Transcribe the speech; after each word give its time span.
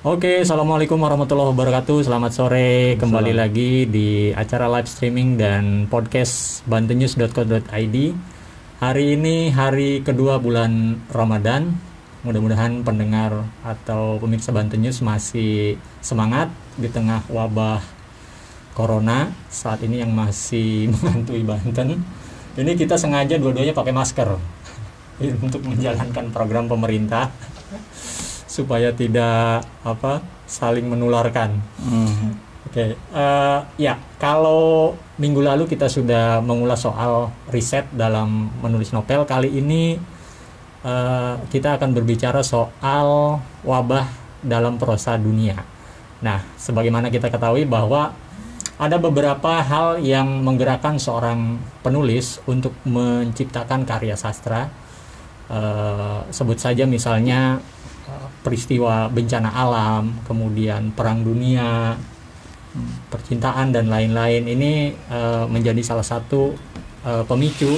Oke, 0.00 0.40
assalamualaikum 0.40 0.96
warahmatullahi 0.96 1.52
wabarakatuh. 1.52 2.08
Selamat 2.08 2.32
sore, 2.32 2.96
kembali 2.96 3.36
lagi 3.36 3.84
di 3.84 4.32
acara 4.32 4.64
live 4.72 4.88
streaming 4.88 5.36
dan 5.36 5.92
podcast 5.92 6.64
bantennews.co.id. 6.64 7.96
Hari 8.80 9.04
ini 9.12 9.52
hari 9.52 10.00
kedua 10.00 10.40
bulan 10.40 11.04
Ramadan. 11.12 11.76
Mudah-mudahan 12.24 12.80
pendengar 12.80 13.44
atau 13.60 14.16
pemirsa 14.16 14.56
Banten 14.56 14.80
News 14.80 15.04
masih 15.04 15.76
semangat 16.00 16.48
di 16.80 16.88
tengah 16.88 17.20
wabah 17.28 17.84
corona 18.72 19.28
saat 19.52 19.84
ini 19.84 20.00
yang 20.00 20.16
masih 20.16 20.88
menghantui 20.96 21.44
Banten. 21.44 22.00
Ini 22.56 22.72
kita 22.72 22.96
sengaja 22.96 23.36
dua-duanya 23.36 23.76
pakai 23.76 23.92
masker 23.92 24.32
untuk 25.44 25.60
menjalankan 25.60 26.32
program 26.32 26.72
pemerintah 26.72 27.28
supaya 28.50 28.90
tidak 28.90 29.62
apa 29.86 30.18
saling 30.50 30.90
menularkan. 30.90 31.54
Mhm. 31.86 32.50
Oke, 32.70 32.94
eh, 32.94 33.60
ya 33.78 33.94
kalau 34.18 34.94
minggu 35.18 35.42
lalu 35.42 35.70
kita 35.70 35.86
sudah 35.86 36.42
mengulas 36.42 36.82
soal 36.82 37.30
riset 37.50 37.86
dalam 37.94 38.50
menulis 38.58 38.90
novel, 38.90 39.22
kali 39.26 39.54
ini 39.54 39.94
eh, 40.82 41.34
kita 41.50 41.78
akan 41.78 41.94
berbicara 41.94 42.42
soal 42.42 43.38
wabah 43.62 44.06
dalam 44.42 44.78
prosa 44.82 45.14
dunia. 45.14 45.58
Nah, 46.24 46.40
sebagaimana 46.56 47.08
kita 47.10 47.28
ketahui 47.28 47.64
bahwa 47.68 48.12
ada 48.80 48.96
beberapa 48.96 49.60
hal 49.60 50.00
yang 50.00 50.40
menggerakkan 50.40 50.96
seorang 50.96 51.60
penulis 51.84 52.40
untuk 52.48 52.72
menciptakan 52.88 53.84
karya 53.84 54.16
sastra. 54.16 54.72
Eh, 55.50 56.20
sebut 56.32 56.56
saja 56.56 56.86
misalnya 56.86 57.60
peristiwa 58.40 59.08
bencana 59.12 59.52
alam, 59.52 60.16
kemudian 60.24 60.92
perang 60.96 61.20
dunia, 61.20 61.96
percintaan 63.10 63.74
dan 63.74 63.90
lain-lain 63.90 64.46
ini 64.46 64.94
eh, 64.94 65.44
menjadi 65.50 65.82
salah 65.82 66.06
satu 66.06 66.54
eh, 67.04 67.24
pemicu 67.26 67.76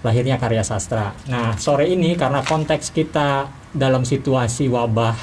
lahirnya 0.00 0.40
karya 0.40 0.64
sastra. 0.64 1.12
Nah, 1.28 1.56
sore 1.60 1.88
ini 1.88 2.16
karena 2.16 2.40
konteks 2.40 2.92
kita 2.92 3.52
dalam 3.76 4.02
situasi 4.02 4.66
wabah 4.72 5.16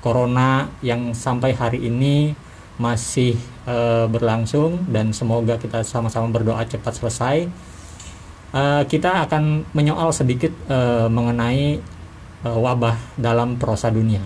corona 0.00 0.70
yang 0.80 1.12
sampai 1.12 1.52
hari 1.52 1.84
ini 1.84 2.32
masih 2.76 3.36
eh, 3.64 4.06
berlangsung 4.06 4.84
dan 4.92 5.10
semoga 5.10 5.56
kita 5.56 5.80
sama-sama 5.82 6.28
berdoa 6.28 6.62
cepat 6.68 6.92
selesai. 6.96 7.36
Eh, 8.56 8.82
kita 8.88 9.26
akan 9.28 9.66
menyoal 9.72 10.12
sedikit 10.12 10.52
eh, 10.68 11.08
mengenai 11.08 11.95
wabah 12.54 13.18
dalam 13.18 13.58
prosa 13.58 13.90
dunia. 13.90 14.22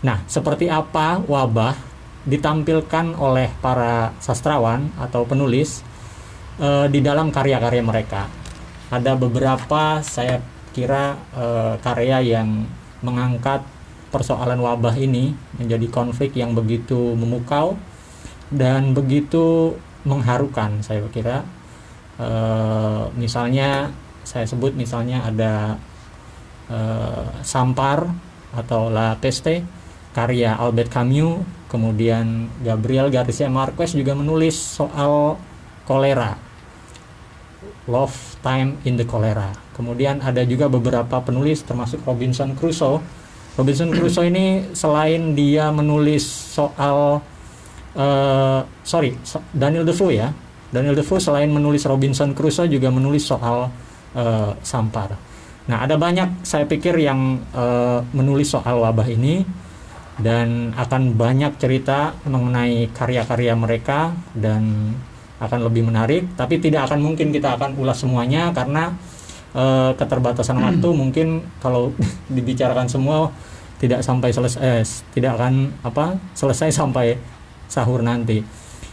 Nah, 0.00 0.24
seperti 0.24 0.66
apa 0.72 1.20
wabah 1.20 1.76
ditampilkan 2.24 3.16
oleh 3.16 3.48
para 3.64 4.12
sastrawan 4.20 4.92
atau 5.00 5.24
penulis 5.24 5.84
eh, 6.60 6.86
di 6.88 7.00
dalam 7.00 7.32
karya-karya 7.32 7.82
mereka. 7.84 8.28
Ada 8.90 9.14
beberapa 9.16 10.02
saya 10.02 10.40
kira 10.72 11.16
eh, 11.36 11.74
karya 11.80 12.18
yang 12.24 12.64
mengangkat 13.00 13.64
persoalan 14.10 14.60
wabah 14.60 14.96
ini 14.98 15.32
menjadi 15.56 15.86
konflik 15.88 16.34
yang 16.36 16.52
begitu 16.52 17.14
memukau 17.14 17.78
dan 18.50 18.92
begitu 18.92 19.76
mengharukan 20.04 20.80
saya 20.84 21.04
kira. 21.08 21.44
Eh, 22.20 23.04
misalnya 23.16 23.88
saya 24.24 24.44
sebut 24.44 24.76
misalnya 24.76 25.24
ada 25.24 25.80
eh, 26.70 27.26
Sampar 27.42 28.06
atau 28.54 28.88
La 28.90 29.18
Peste 29.18 29.62
karya 30.10 30.58
Albert 30.58 30.90
Camus, 30.90 31.42
kemudian 31.70 32.50
Gabriel 32.66 33.10
Garcia 33.14 33.46
Marquez 33.46 33.94
juga 33.94 34.14
menulis 34.14 34.58
soal 34.58 35.38
kolera. 35.86 36.34
Love 37.90 38.14
Time 38.42 38.78
in 38.86 38.94
the 38.98 39.06
Cholera. 39.06 39.50
Kemudian 39.74 40.22
ada 40.22 40.42
juga 40.46 40.70
beberapa 40.70 41.22
penulis 41.22 41.62
termasuk 41.62 42.02
Robinson 42.06 42.54
Crusoe. 42.54 43.02
Robinson 43.58 43.90
Crusoe 43.90 44.30
ini 44.30 44.70
selain 44.74 45.34
dia 45.34 45.70
menulis 45.74 46.22
soal 46.26 47.22
eh, 47.94 48.60
sorry 48.82 49.18
so- 49.22 49.42
Daniel 49.54 49.86
Defoe 49.86 50.14
ya. 50.14 50.30
Daniel 50.70 50.94
Defoe 50.94 51.18
selain 51.18 51.50
menulis 51.50 51.82
Robinson 51.86 52.30
Crusoe 52.34 52.70
juga 52.70 52.90
menulis 52.90 53.26
soal 53.26 53.70
eh, 54.14 54.52
Sampar. 54.62 55.29
Nah, 55.70 55.86
ada 55.86 55.94
banyak 55.94 56.42
saya 56.42 56.66
pikir 56.66 56.98
yang 56.98 57.38
eh, 57.54 58.02
menulis 58.10 58.50
soal 58.50 58.82
wabah 58.82 59.06
ini 59.06 59.46
dan 60.18 60.74
akan 60.74 61.14
banyak 61.14 61.56
cerita 61.62 62.12
mengenai 62.26 62.90
karya-karya 62.90 63.54
mereka 63.54 64.10
dan 64.34 64.92
akan 65.38 65.70
lebih 65.70 65.86
menarik. 65.86 66.26
Tapi 66.34 66.58
tidak 66.58 66.90
akan 66.90 67.00
mungkin 67.06 67.30
kita 67.30 67.54
akan 67.54 67.78
ulas 67.78 68.02
semuanya 68.02 68.50
karena 68.50 68.98
eh, 69.54 69.94
keterbatasan 69.94 70.58
waktu. 70.58 70.88
Mungkin 70.90 71.28
kalau 71.62 71.94
dibicarakan 72.34 72.90
semua 72.90 73.30
tidak 73.78 74.02
sampai 74.02 74.34
selesai 74.34 74.60
eh, 74.60 74.82
tidak 75.14 75.38
akan 75.38 75.70
apa 75.86 76.18
selesai 76.34 76.74
sampai 76.74 77.14
sahur 77.70 78.02
nanti. 78.02 78.42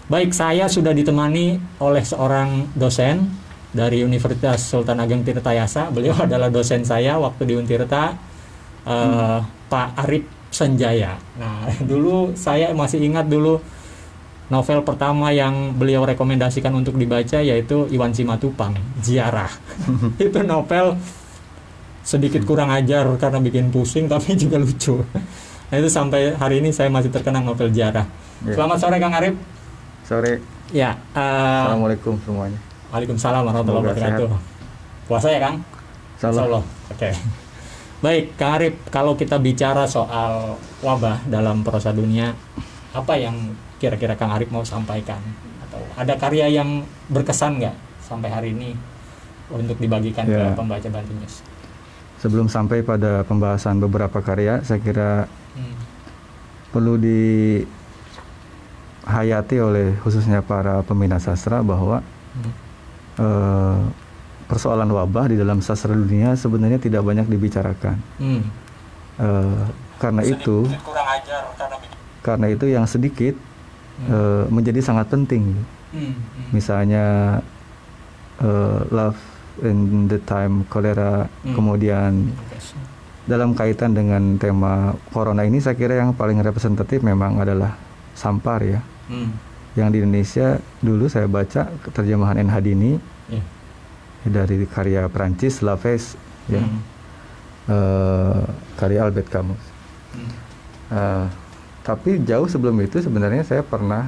Baik, 0.07 0.31
saya 0.31 0.71
sudah 0.71 0.95
ditemani 0.95 1.59
oleh 1.83 2.05
seorang 2.05 2.71
dosen 2.77 3.46
dari 3.71 4.03
Universitas 4.03 4.63
Sultan 4.63 4.99
Ageng 5.03 5.23
Tirtayasa. 5.23 5.91
Beliau 5.91 6.15
adalah 6.27 6.47
dosen 6.47 6.83
saya 6.87 7.19
waktu 7.19 7.43
di 7.47 7.53
Untirta, 7.57 8.15
eh, 8.87 9.39
Pak 9.67 9.87
Arif 10.07 10.23
Senjaya. 10.51 11.19
Nah, 11.39 11.67
dulu 11.89 12.33
saya 12.37 12.71
masih 12.71 13.03
ingat 13.03 13.27
dulu 13.27 13.59
novel 14.47 14.79
pertama 14.87 15.27
yang 15.35 15.75
beliau 15.75 16.07
rekomendasikan 16.07 16.71
untuk 16.71 16.95
dibaca 16.95 17.43
yaitu 17.43 17.87
Iwan 17.91 18.15
Simatupang, 18.15 18.75
Ziarah. 19.03 19.51
Itu 20.21 20.39
novel 20.47 20.95
sedikit 22.07 22.47
kurang 22.47 22.71
ajar 22.71 23.03
karena 23.19 23.43
bikin 23.43 23.67
pusing 23.67 24.07
tapi 24.07 24.39
juga 24.39 24.55
lucu. 24.55 25.03
Nah, 25.67 25.83
itu 25.83 25.91
sampai 25.91 26.31
hari 26.39 26.63
ini 26.63 26.71
saya 26.71 26.87
masih 26.87 27.11
terkenang 27.11 27.43
novel 27.43 27.67
Ziarah. 27.75 28.07
Ya. 28.47 28.55
Selamat 28.55 28.77
sore 28.79 28.95
Kang 29.03 29.11
Arif. 29.11 29.35
Sore. 30.07 30.39
Ya, 30.71 30.95
eh, 31.11 31.19
Assalamualaikum 31.19 32.15
semuanya. 32.23 32.55
Waalaikumsalam 32.87 33.43
warahmatullahi 33.43 33.83
wabarakatuh. 33.91 34.29
Puasa 35.07 35.27
ya, 35.27 35.39
Kang? 35.43 35.59
Insyaallah. 36.19 36.63
Oke. 36.91 37.09
Baik, 37.97 38.37
Kang 38.37 38.53
Arif, 38.55 38.77
kalau 38.87 39.17
kita 39.17 39.41
bicara 39.41 39.83
soal 39.83 40.55
wabah 40.79 41.19
dalam 41.27 41.65
prosa 41.65 41.89
dunia, 41.91 42.31
apa 42.93 43.17
yang 43.17 43.35
kira-kira 43.77 44.15
Kang 44.15 44.31
Arif 44.31 44.47
mau 44.47 44.63
sampaikan? 44.63 45.17
Atau 45.67 45.81
ada 45.97 46.13
karya 46.15 46.47
yang 46.47 46.81
berkesan 47.09 47.59
nggak 47.59 47.75
sampai 47.99 48.29
hari 48.29 48.49
ini 48.53 48.77
untuk 49.49 49.75
dibagikan 49.77 50.23
Ya. 50.23 50.53
ke 50.53 50.55
pembaca 50.55 50.87
Bantu 50.87 51.13
News? 51.17 51.41
Sebelum 52.17 52.47
sampai 52.47 52.81
pada 52.81 53.21
pembahasan 53.23 53.77
beberapa 53.77 54.21
karya, 54.21 54.63
saya 54.63 54.79
kira 54.79 55.27
Hmm. 55.53 55.75
perlu 56.71 56.95
dihayati 57.01 57.65
oleh 59.57 59.97
khususnya 60.01 60.39
para 60.39 60.81
peminat 60.81 61.21
sastra 61.21 61.61
bahwa 61.61 61.99
Hmm. 62.37 62.53
Eh, 63.17 63.79
persoalan 64.47 64.87
wabah 64.87 65.27
di 65.27 65.35
dalam 65.35 65.59
sastra 65.59 65.91
dunia 65.91 66.33
sebenarnya 66.39 66.79
tidak 66.79 67.03
banyak 67.03 67.27
dibicarakan. 67.27 67.99
Hmm. 68.17 68.41
Eh, 69.19 69.63
karena 69.97 70.21
itu, 70.23 70.69
kurang 70.85 71.07
ajar 71.09 71.41
karena 71.57 71.77
karena 72.21 72.47
itu 72.53 72.65
yang 72.69 72.85
sedikit 72.87 73.35
eh, 74.07 74.43
menjadi 74.47 74.79
sangat 74.79 75.11
penting. 75.11 75.57
Hmm. 75.91 76.13
Misalnya 76.55 77.37
eh, 78.39 78.79
Love 78.93 79.19
in 79.65 80.07
the 80.07 80.21
Time 80.23 80.63
Cholera, 80.69 81.25
Hmm. 81.43 81.55
kemudian 81.57 82.11
dalam 83.27 83.51
kaitan 83.51 83.91
dengan 83.91 84.39
tema 84.39 84.95
corona 85.11 85.43
ini 85.43 85.59
saya 85.59 85.75
kira 85.75 85.99
yang 85.99 86.15
paling 86.15 86.39
representatif 86.39 87.03
memang 87.03 87.43
adalah 87.43 87.75
Sampar 88.15 88.63
ya. 88.63 88.79
Hmm. 89.11 89.35
Yang 89.75 89.87
di 89.91 89.97
Indonesia 90.01 90.47
dulu 90.81 91.05
saya 91.11 91.27
baca 91.27 91.69
terjemahan 91.91 92.39
N. 92.39 92.49
Hadini 92.49 92.91
Ya. 92.97 93.16
Dari 94.27 94.63
karya 94.65 95.07
Prancis 95.07 95.59
Laves 95.61 96.15
ya. 96.47 96.61
Hmm. 96.61 96.79
Eh, 97.67 98.43
karya 98.75 99.03
Albert 99.03 99.27
Camus. 99.27 99.63
Hmm. 100.15 100.31
Eh, 100.87 101.25
tapi 101.83 102.19
jauh 102.21 102.47
sebelum 102.47 102.75
itu 102.79 102.99
sebenarnya 102.99 103.43
saya 103.43 103.63
pernah 103.63 104.07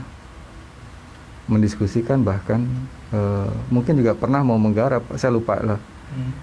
mendiskusikan 1.45 2.21
bahkan 2.21 2.63
eh, 3.09 3.49
mungkin 3.67 3.97
juga 3.97 4.13
pernah 4.13 4.45
mau 4.45 4.55
menggarap 4.55 5.01
saya 5.15 5.33
lupa 5.33 5.57
lah 5.59 5.79
Hmm. 6.09 6.33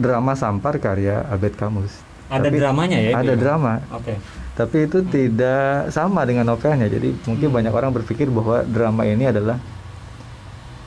drama 0.00 0.32
Sampar 0.32 0.80
karya 0.80 1.28
Albert 1.28 1.60
Camus. 1.60 1.92
Ada 2.32 2.48
Tapi 2.48 2.56
dramanya 2.56 2.96
ya? 2.96 3.12
Ada 3.20 3.36
ya? 3.36 3.36
drama, 3.36 3.84
Oke. 3.92 4.16
tapi 4.56 4.88
itu 4.88 5.04
tidak 5.04 5.92
sama 5.92 6.24
dengan 6.24 6.48
novelnya. 6.48 6.88
Jadi 6.88 7.12
mungkin 7.28 7.52
Hmm. 7.52 7.56
banyak 7.60 7.68
orang 7.68 7.92
berpikir 7.92 8.32
bahwa 8.32 8.64
drama 8.64 9.04
ini 9.04 9.28
adalah 9.28 9.60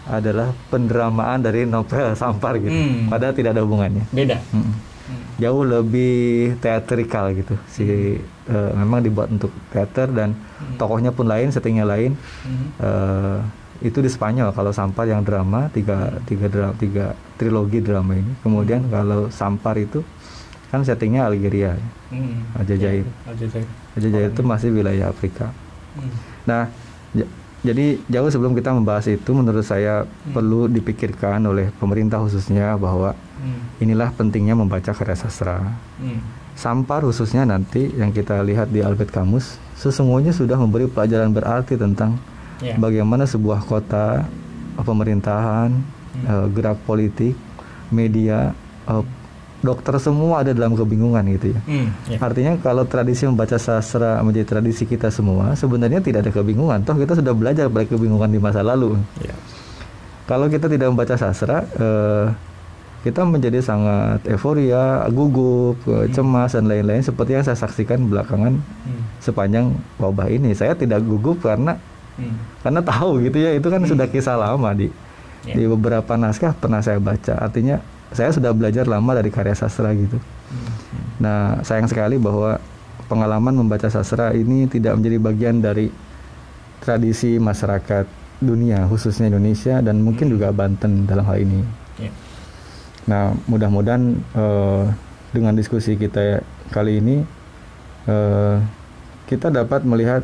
adalah 0.09 0.51
pendramaan 0.67 1.39
dari 1.39 1.63
novel 1.63 2.15
Sampar 2.21 2.57
gitu. 2.57 2.71
Hmm. 2.71 3.07
Padahal 3.07 3.33
tidak 3.33 3.53
ada 3.53 3.61
hubungannya. 3.63 4.03
Beda. 4.09 4.39
Mm. 4.51 4.63
Hmm. 5.07 5.23
jauh 5.39 5.63
lebih 5.63 6.57
teatrikal 6.59 7.31
gitu 7.31 7.55
si 7.65 8.19
eh, 8.43 8.71
memang 8.75 8.99
dibuat 8.99 9.31
untuk 9.31 9.55
teater 9.71 10.11
dan 10.11 10.35
Hmm. 10.57 10.75
tokohnya 10.75 11.13
pun 11.13 11.29
lain 11.29 11.47
settingnya 11.47 11.85
lain 11.85 12.11
Hmm. 12.43 12.67
Eh, 12.75 13.39
itu 13.87 14.01
di 14.01 14.09
Spanyol 14.09 14.51
kalau 14.51 14.73
Sampar 14.73 15.05
yang 15.05 15.23
drama 15.23 15.69
tiga 15.69 16.17
tiga 16.25 16.49
drama 16.49 16.73
tiga 16.75 17.05
trilogi 17.37 17.79
drama 17.79 18.17
ini 18.17 18.33
kemudian 18.41 18.89
kalau 18.89 19.29
Sampar 19.29 19.77
itu 19.77 20.01
kan 20.67 20.83
settingnya 20.83 21.23
Algeria 21.23 21.77
Hmm. 22.11 22.43
Aljazair 22.57 23.05
Aljazair. 23.23 23.63
Aljazair 23.95 24.27
itu 24.27 24.41
masih 24.43 24.75
wilayah 24.75 25.07
Afrika 25.07 25.53
Hmm. 25.95 26.11
Nah, 26.43 26.67
jadi 27.67 27.99
jauh 28.07 28.31
sebelum 28.31 28.55
kita 28.55 28.71
membahas 28.71 29.11
itu, 29.11 29.35
menurut 29.35 29.61
saya 29.61 30.07
perlu 30.31 30.71
dipikirkan 30.71 31.43
oleh 31.43 31.67
pemerintah 31.75 32.23
khususnya 32.23 32.79
bahwa 32.79 33.11
Hmm. 33.37 33.61
inilah 33.77 34.09
pentingnya 34.15 34.57
membaca 34.57 34.89
karya 34.89 35.13
sastra. 35.13 35.75
Hmm. 36.01 36.23
Sampar 36.57 37.05
khususnya 37.05 37.45
nanti 37.45 37.85
yang 37.93 38.09
kita 38.09 38.41
lihat 38.41 38.73
di 38.73 38.81
Albert 38.81 39.13
Camus, 39.13 39.61
sesungguhnya 39.77 40.33
sudah 40.33 40.57
memberi 40.57 40.89
pelajaran 40.89 41.29
berarti 41.29 41.77
tentang 41.77 42.17
Ya. 42.57 42.73
bagaimana 42.73 43.29
sebuah 43.29 43.61
kota, 43.61 44.25
pemerintahan, 44.81 45.69
eh, 46.23 46.45
gerak 46.49 46.81
politik, 46.83 47.37
media, 47.89 48.57
eh, 48.89 49.03
dokter 49.67 49.99
semua 49.99 50.39
ada 50.47 50.55
dalam 50.55 50.71
kebingungan 50.73 51.27
gitu 51.35 51.51
ya. 51.51 51.59
Hmm. 51.67 51.87
Ya. 52.07 52.17
Artinya 52.23 52.55
kalau 52.63 52.87
tradisi 52.87 53.27
membaca 53.27 53.59
sastra 53.59 54.23
menjadi 54.23 54.55
tradisi 54.55 54.87
kita 54.87 55.11
semua, 55.11 55.51
sebenarnya 55.59 55.99
tidak 55.99 56.23
ada 56.23 56.31
kebingungan. 56.31 56.87
Toh 56.87 56.95
kita 56.95 57.19
sudah 57.19 57.35
belajar 57.35 57.67
dari 57.67 57.83
kebingungan 57.83 58.31
di 58.31 58.39
masa 58.39 58.63
lalu. 58.63 58.95
Ya. 59.19 59.35
Kalau 60.23 60.47
kita 60.47 60.71
tidak 60.71 60.87
membaca 60.91 61.15
sastra, 61.19 61.63
eh, 61.63 62.25
kita 63.03 63.23
menjadi 63.23 63.63
sangat 63.63 64.23
euforia, 64.27 65.07
gugup, 65.07 65.79
eh, 65.87 66.11
cemas 66.11 66.55
dan 66.55 66.67
lain-lain 66.67 66.99
seperti 66.99 67.35
yang 67.35 67.43
saya 67.43 67.55
saksikan 67.55 68.07
belakangan 68.07 68.59
Hmm. 68.59 69.03
sepanjang 69.19 69.75
wabah 69.99 70.27
ini. 70.27 70.51
Saya 70.51 70.75
tidak 70.75 71.03
gugup 71.03 71.43
karena 71.43 71.79
Hmm. 72.17 72.35
karena 72.65 72.81
tahu 72.81 73.21
gitu 73.23 73.37
ya, 73.37 73.53
itu 73.53 73.67
kan 73.69 73.83
sudah 73.85 74.07
kisah 74.09 74.35
lama 74.35 74.71
di 74.73 74.89
Ya. 75.45 75.55
di 75.55 75.63
beberapa 75.63 76.17
naskah 76.19 76.51
pernah 76.57 76.83
saya 76.83 76.99
baca. 76.99 77.39
Artinya 77.39 77.79
saya 78.15 78.31
sudah 78.31 78.51
belajar 78.55 78.87
lama 78.87 79.11
dari 79.17 79.31
karya 79.31 79.55
sastra 79.55 79.91
gitu. 79.91 80.17
Hmm. 80.17 80.71
Nah, 81.19 81.39
sayang 81.65 81.89
sekali 81.89 82.15
bahwa 82.15 82.61
pengalaman 83.07 83.55
membaca 83.55 83.87
sastra 83.87 84.35
ini 84.35 84.67
tidak 84.67 84.99
menjadi 84.99 85.17
bagian 85.19 85.55
dari 85.59 85.91
tradisi 86.83 87.39
masyarakat 87.41 88.05
dunia, 88.37 88.85
khususnya 88.85 89.33
Indonesia 89.33 89.81
dan 89.81 90.03
mungkin 90.05 90.29
juga 90.29 90.53
Banten 90.53 91.09
dalam 91.09 91.25
hal 91.25 91.41
ini. 91.41 91.59
Ya. 91.97 92.11
Nah, 93.09 93.23
mudah-mudahan 93.49 94.03
eh, 94.15 94.83
dengan 95.33 95.53
diskusi 95.57 95.97
kita 95.97 96.43
kali 96.69 97.01
ini 97.01 97.23
eh, 98.05 98.55
kita 99.27 99.49
dapat 99.49 99.83
melihat 99.83 100.23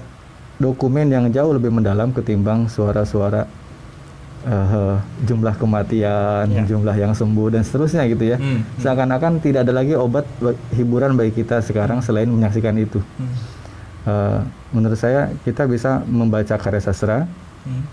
dokumen 0.62 1.10
yang 1.10 1.28
jauh 1.34 1.52
lebih 1.52 1.74
mendalam 1.74 2.14
ketimbang 2.14 2.70
suara-suara 2.70 3.50
eh, 4.44 4.96
jumlah 5.24 5.56
kematian, 5.56 6.46
Ya. 6.46 6.64
jumlah 6.64 6.94
yang 6.94 7.12
sembuh 7.12 7.48
dan 7.50 7.62
seterusnya 7.62 8.04
gitu 8.06 8.24
ya. 8.26 8.38
Hmm. 8.38 8.64
Seakan-akan 8.78 9.40
tidak 9.40 9.64
ada 9.64 9.74
lagi 9.74 9.94
obat 9.94 10.28
ba- 10.38 10.54
hiburan 10.72 11.14
bagi 11.14 11.32
kita 11.34 11.60
sekarang 11.60 12.00
selain 12.00 12.28
menyaksikan 12.28 12.76
itu. 12.76 13.00
Hmm. 13.00 13.34
Eh, 14.04 14.40
menurut 14.70 14.96
saya 14.96 15.32
kita 15.42 15.64
bisa 15.64 16.04
membaca 16.04 16.54
karya 16.54 16.82
sastra 16.82 17.24
Hmm. 17.64 17.88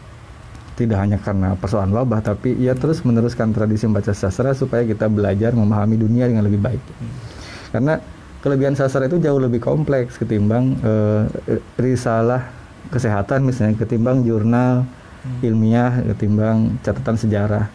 tidak 0.75 0.99
hanya 0.99 1.17
karena 1.17 1.55
persoalan 1.55 1.93
wabah 1.93 2.19
tapi 2.21 2.57
ia 2.57 2.73
terus 2.73 3.01
meneruskan 3.01 3.53
tradisi 3.53 3.85
membaca 3.85 4.11
sastra 4.11 4.51
supaya 4.51 4.83
kita 4.83 5.07
belajar 5.07 5.53
memahami 5.53 5.95
dunia 5.95 6.25
dengan 6.25 6.43
lebih 6.43 6.59
baik. 6.59 6.83
Karena 7.71 8.01
kelebihan 8.41 8.73
sastra 8.73 9.05
itu 9.05 9.17
jauh 9.17 9.39
lebih 9.39 9.61
kompleks 9.61 10.17
ketimbang 10.17 10.75
eh, 10.81 11.23
risalah 11.77 12.49
kesehatan 12.89 13.45
misalnya 13.45 13.77
ketimbang 13.77 14.25
jurnal 14.25 14.83
ilmiah 15.41 16.01
ketimbang 16.15 16.81
catatan 16.81 17.17
sejarah. 17.17 17.67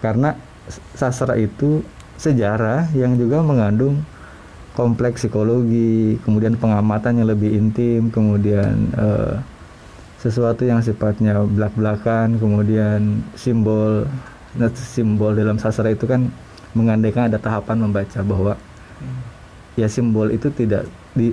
Karena 0.00 0.34
s- 0.66 0.80
sastra 0.94 1.34
itu 1.34 1.82
sejarah 2.16 2.90
yang 2.94 3.14
juga 3.14 3.42
mengandung 3.42 4.02
kompleks 4.74 5.26
psikologi, 5.26 6.22
kemudian 6.22 6.54
pengamatan 6.54 7.18
yang 7.18 7.28
lebih 7.30 7.50
intim, 7.50 8.10
kemudian 8.14 8.94
eh, 8.94 9.34
sesuatu 10.18 10.66
yang 10.66 10.82
sifatnya 10.82 11.38
belak-belakan, 11.46 12.38
kemudian 12.42 13.22
simbol, 13.38 14.06
nah, 14.54 14.70
simbol 14.74 15.34
dalam 15.34 15.58
sastra 15.58 15.90
itu 15.90 16.06
kan 16.06 16.26
mengandaikan 16.74 17.26
ada 17.30 17.38
tahapan 17.38 17.78
membaca 17.86 18.20
bahwa 18.22 18.54
Hmm. 18.98 19.22
ya 19.78 19.86
simbol 19.86 20.26
itu 20.34 20.50
tidak 20.50 20.82
di, 21.14 21.30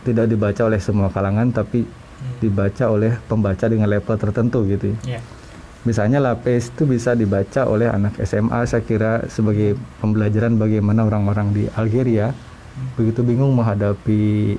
tidak 0.00 0.24
dibaca 0.32 0.64
oleh 0.64 0.80
semua 0.80 1.12
kalangan, 1.12 1.52
tapi 1.52 1.84
dibaca 2.42 2.84
oleh 2.90 3.14
pembaca 3.26 3.64
dengan 3.70 3.86
level 3.86 4.16
tertentu 4.18 4.66
gitu. 4.66 4.94
ya. 5.06 5.18
Ya. 5.18 5.20
Misalnya 5.82 6.22
lapis 6.22 6.70
itu 6.70 6.86
bisa 6.86 7.18
dibaca 7.18 7.66
oleh 7.66 7.90
anak 7.90 8.14
SMA 8.22 8.62
saya 8.70 8.86
kira 8.86 9.26
sebagai 9.26 9.74
pembelajaran 9.98 10.54
bagaimana 10.54 11.02
orang-orang 11.02 11.50
di 11.50 11.64
Algeria 11.74 12.30
begitu 12.94 13.20
bingung 13.26 13.52
menghadapi 13.58 14.54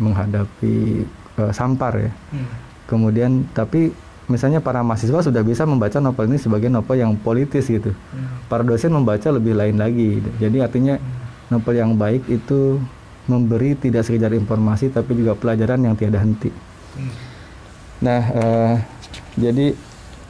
menghadapi 0.00 1.04
eh, 1.36 1.52
sampar 1.52 2.00
ya. 2.00 2.12
Hmm. 2.32 2.48
Kemudian 2.88 3.44
tapi 3.52 3.92
misalnya 4.32 4.64
para 4.64 4.80
mahasiswa 4.80 5.20
sudah 5.20 5.44
bisa 5.44 5.68
membaca 5.68 6.00
novel 6.00 6.32
ini 6.32 6.40
sebagai 6.40 6.72
novel 6.72 6.96
yang 6.96 7.12
politis 7.20 7.68
gitu. 7.68 7.92
Hmm. 7.92 8.40
Para 8.48 8.64
dosen 8.64 8.96
membaca 8.96 9.28
lebih 9.28 9.52
lain 9.52 9.76
lagi. 9.76 10.24
Jadi 10.40 10.64
artinya 10.64 10.96
novel 11.52 11.76
yang 11.76 11.92
baik 12.00 12.24
itu 12.24 12.80
memberi 13.28 13.76
tidak 13.76 14.08
sekedar 14.08 14.32
informasi 14.32 14.88
tapi 14.88 15.12
juga 15.12 15.36
pelajaran 15.36 15.84
yang 15.84 15.92
tiada 15.92 16.24
henti. 16.24 16.48
Hmm. 16.96 17.12
Nah, 17.98 18.22
eh, 18.30 18.74
jadi 19.36 19.66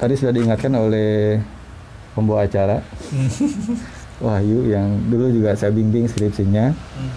tadi 0.00 0.14
sudah 0.16 0.32
diingatkan 0.32 0.72
oleh 0.75 1.43
pembawa 2.16 2.46
acara 2.49 2.82
Hmm. 3.08 3.28
Wahyu 4.26 4.66
yang 4.66 4.99
dulu 5.06 5.31
juga 5.31 5.55
saya 5.55 5.70
bimbing 5.70 6.10
skripsinya. 6.10 6.75
Hmm. 6.75 7.12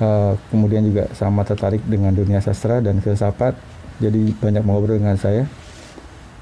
Eh, 0.00 0.32
kemudian 0.48 0.80
juga 0.88 1.12
sama 1.12 1.44
tertarik 1.44 1.84
dengan 1.84 2.16
dunia 2.16 2.40
sastra 2.40 2.80
dan 2.80 3.04
filsafat. 3.04 3.52
Jadi 4.00 4.32
banyak 4.40 4.64
ngobrol 4.64 4.96
dengan 4.96 5.20
saya. 5.20 5.44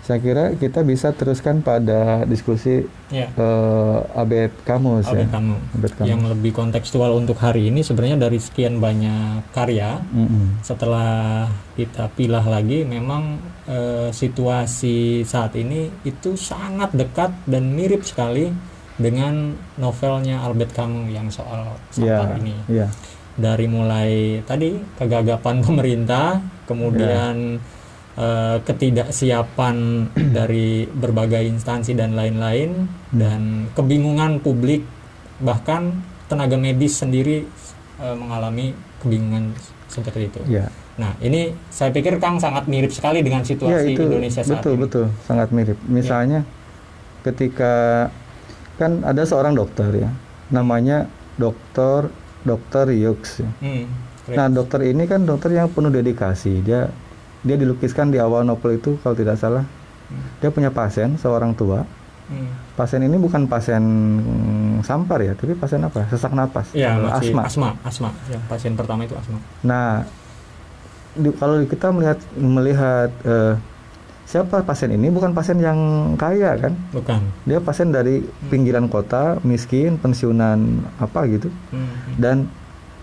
Saya 0.08 0.25
kira 0.25 0.44
kita 0.56 0.81
bisa 0.88 1.12
teruskan 1.12 1.60
pada 1.60 2.25
diskusi 2.25 2.88
Ya. 3.12 3.28
eh, 3.28 3.99
Abed 4.16 4.56
Kamus 4.64 5.05
ya. 5.05 5.28
Abed 5.28 5.93
Camus. 5.93 6.08
Yang 6.08 6.22
lebih 6.32 6.52
kontekstual 6.56 7.12
untuk 7.12 7.37
hari 7.37 7.69
ini 7.69 7.84
sebenarnya 7.84 8.16
dari 8.16 8.40
sekian 8.40 8.81
banyak 8.81 9.52
karya 9.52 10.00
Mm-mm. 10.08 10.65
setelah 10.65 11.44
kita 11.77 12.08
pilah 12.17 12.41
lagi 12.41 12.88
memang 12.88 13.36
eh, 13.69 14.08
situasi 14.08 15.29
saat 15.29 15.53
ini 15.60 15.93
itu 16.08 16.41
sangat 16.41 16.96
dekat 16.96 17.29
dan 17.44 17.69
mirip 17.77 18.00
sekali 18.00 18.48
dengan 18.96 19.53
novelnya 19.77 20.41
Albert 20.41 20.72
Camus 20.72 21.12
yang 21.12 21.29
soal 21.29 21.77
sampah 21.93 22.32
ini 22.41 22.56
ya. 22.67 22.88
dari 23.36 23.69
mulai 23.69 24.41
tadi 24.48 24.72
kegagapan 24.96 25.60
pemerintah 25.69 26.41
kemudian 26.65 27.60
eh, 28.19 28.58
ketidaksiapan 28.67 29.77
dari 30.37 30.84
berbagai 30.84 31.46
instansi 31.46 31.94
dan 31.94 32.19
lain-lain 32.19 32.91
dan 33.15 33.70
kebingungan 33.72 34.43
publik 34.43 34.82
bahkan 35.39 36.03
tenaga 36.27 36.58
medis 36.58 36.98
sendiri 36.98 37.46
eh, 38.03 38.17
mengalami 38.19 38.75
kebingungan 38.98 39.55
seperti 39.89 40.29
itu. 40.29 40.41
Ya. 40.51 40.69
Nah, 40.98 41.15
ini 41.22 41.55
saya 41.70 41.94
pikir 41.94 42.19
Kang 42.19 42.43
sangat 42.43 42.67
mirip 42.67 42.91
sekali 42.91 43.22
dengan 43.22 43.46
Ya 43.46 43.55
situasi 43.55 43.94
itu 43.94 44.03
Indonesia 44.03 44.43
saat 44.43 44.58
betul 44.58 44.75
ini. 44.75 44.82
betul 44.82 45.05
sangat 45.25 45.48
mirip. 45.55 45.79
Misalnya 45.87 46.43
ketika 47.22 48.08
kan 48.79 49.03
ada 49.06 49.22
seorang 49.22 49.55
dokter 49.55 49.91
ya, 49.94 50.10
namanya 50.51 51.06
dokter 51.39 52.10
dokter 52.43 52.91
Yux. 52.91 53.43
ya. 53.43 53.51
Hmm, 53.63 53.87
Nah 54.29 54.46
dokter 54.51 54.84
ini 54.84 55.06
kan 55.06 55.25
dokter 55.25 55.55
yang 55.55 55.70
penuh 55.70 55.89
dedikasi. 55.89 56.60
Dia 56.60 56.91
dia 57.43 57.55
dilukiskan 57.55 58.09
di 58.09 58.19
awal 58.19 58.43
novel 58.43 58.75
itu 58.75 58.99
kalau 59.01 59.15
tidak 59.15 59.37
salah. 59.37 59.65
Dia 60.39 60.49
punya 60.49 60.71
pasien 60.71 61.15
seorang 61.15 61.53
tua. 61.53 61.85
hmm. 62.29 62.75
Pasien 62.75 63.03
ini 63.03 63.17
bukan 63.17 63.45
pasien 63.45 63.83
mm, 64.19 64.83
sampar 64.83 65.21
ya, 65.21 65.35
tapi 65.35 65.53
pasien 65.53 65.83
apa? 65.83 66.07
Sesak 66.07 66.31
napas, 66.31 66.71
Ya, 66.73 66.95
asma. 67.11 67.45
asma, 67.45 67.69
asma. 67.83 68.11
Yang 68.27 68.43
pasien 68.47 68.73
pertama 68.73 69.03
itu 69.03 69.13
asma. 69.13 69.37
Nah, 69.61 70.07
di- 71.13 71.35
kalau 71.35 71.61
kita 71.63 71.91
melihat 71.91 72.19
melihat 72.33 73.11
eh, 73.23 73.55
siapa 74.25 74.63
pasien 74.63 74.93
ini 74.93 75.09
bukan 75.09 75.33
pasien 75.33 75.59
yang 75.59 75.77
kaya 76.15 76.55
kan? 76.57 76.73
Bukan. 76.91 77.21
Dia 77.45 77.59
pasien 77.59 77.91
dari 77.91 78.23
pinggiran 78.47 78.87
kota, 78.87 79.37
miskin, 79.43 79.97
pensiunan 79.97 80.59
apa 80.97 81.27
gitu. 81.27 81.49
Hmm. 81.69 82.15
Dan 82.15 82.37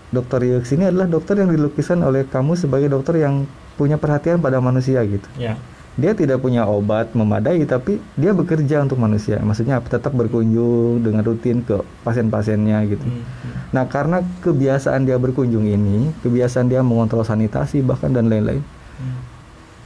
dokter 0.08 0.40
Yux 0.40 0.70
ini 0.70 0.86
adalah 0.86 1.06
dokter 1.06 1.36
yang 1.36 1.50
dilukiskan 1.50 2.00
oleh 2.00 2.24
kamu 2.24 2.54
sebagai 2.54 2.88
dokter 2.88 3.20
yang 3.20 3.44
punya 3.76 3.96
perhatian 3.96 4.40
pada 4.40 4.58
manusia 4.58 5.04
gitu. 5.04 5.28
Ya. 5.36 5.54
dia 5.96 6.12
tidak 6.12 6.44
punya 6.44 6.68
obat 6.68 7.16
memadai 7.16 7.64
tapi 7.64 7.96
dia 8.20 8.36
bekerja 8.36 8.84
untuk 8.84 9.00
manusia 9.00 9.40
maksudnya 9.40 9.80
tetap 9.80 10.12
berkunjung 10.12 11.00
dengan 11.00 11.24
rutin 11.24 11.64
ke 11.64 11.80
pasien-pasiennya 12.04 12.84
gitu 12.84 13.00
Hmm, 13.00 13.24
hmm. 13.24 13.72
nah 13.72 13.88
karena 13.88 14.20
kebiasaan 14.44 15.08
dia 15.08 15.16
berkunjung 15.16 15.64
ini 15.64 16.12
kebiasaan 16.20 16.68
dia 16.68 16.84
mengontrol 16.84 17.24
sanitasi 17.24 17.80
bahkan 17.80 18.12
dan 18.12 18.28
lain-lain 18.28 18.60
Hmm. 18.96 19.20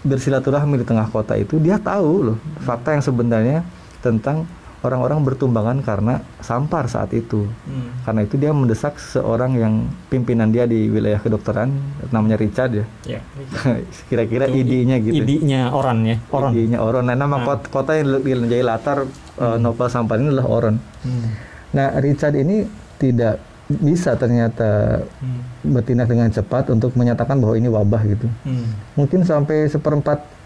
bersilaturahmi 0.02 0.80
di 0.80 0.86
tengah 0.86 1.06
kota 1.06 1.34
itu 1.34 1.62
dia 1.62 1.78
tahu 1.78 2.34
loh 2.34 2.38
fakta 2.58 2.94
yang 2.96 3.04
sebenarnya 3.04 3.58
tentang 4.00 4.50
orang-orang 4.80 5.20
bertumbangan 5.20 5.78
karena 5.80 6.14
sampar 6.38 6.86
saat 6.86 7.12
itu 7.12 7.44
Hmm. 7.44 7.92
karena 8.02 8.20
itu 8.22 8.34
dia 8.34 8.50
mendesak 8.50 8.96
seorang 8.96 9.52
yang 9.54 9.74
pimpinan 10.08 10.48
dia 10.48 10.64
di 10.64 10.88
wilayah 10.88 11.16
kedokteran 11.16 11.68
namanya 12.08 12.36
Richard 12.36 12.72
ya 12.74 12.86
Ya. 13.06 13.20
kira-kira 14.08 14.48
idenya 14.48 14.96
gitu 14.98 15.20
Idenya 15.20 15.68
Oran 15.70 16.02
ya. 16.02 16.16
Oran. 16.30 16.50
idenya 16.52 16.78
Oron 16.78 17.04
nah 17.04 17.14
nama 17.14 17.36
Nah. 17.38 17.60
kota, 17.62 17.92
yang 17.94 18.24
menjadi 18.40 18.62
latar 18.62 19.04
uh, 19.36 19.56
novel 19.56 19.86
sampar 19.86 20.16
ini 20.16 20.28
adalah 20.28 20.48
Oron 20.48 20.76
Hmm. 21.00 21.28
nah 21.70 21.92
Richard 21.96 22.34
ini 22.34 22.64
tidak 22.96 23.36
bisa 23.70 24.16
ternyata 24.16 25.04
Hmm. 25.20 25.44
bertindak 25.70 26.08
dengan 26.08 26.26
cepat 26.26 26.68
untuk 26.68 26.92
menyatakan 26.94 27.36
bahwa 27.36 27.54
ini 27.54 27.68
wabah 27.68 28.02
gitu 28.06 28.26
Hmm. 28.42 28.74
mungkin 28.94 29.22
sampai 29.22 29.66
seperempat 29.66 30.40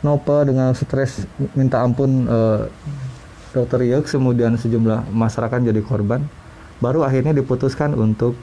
Nopal 0.00 0.46
dengan 0.46 0.72
stres 0.72 1.28
minta 1.52 1.76
ampun 1.78 2.24
eh, 2.24 2.60
dokter 3.50 3.80
Yuk 3.82 4.06
kemudian 4.06 4.54
sejumlah 4.54 5.10
masyarakat 5.10 5.58
jadi 5.62 5.80
korban 5.80 6.22
baru 6.78 7.02
akhirnya 7.02 7.34
diputuskan 7.34 7.92
untuk 7.92 8.38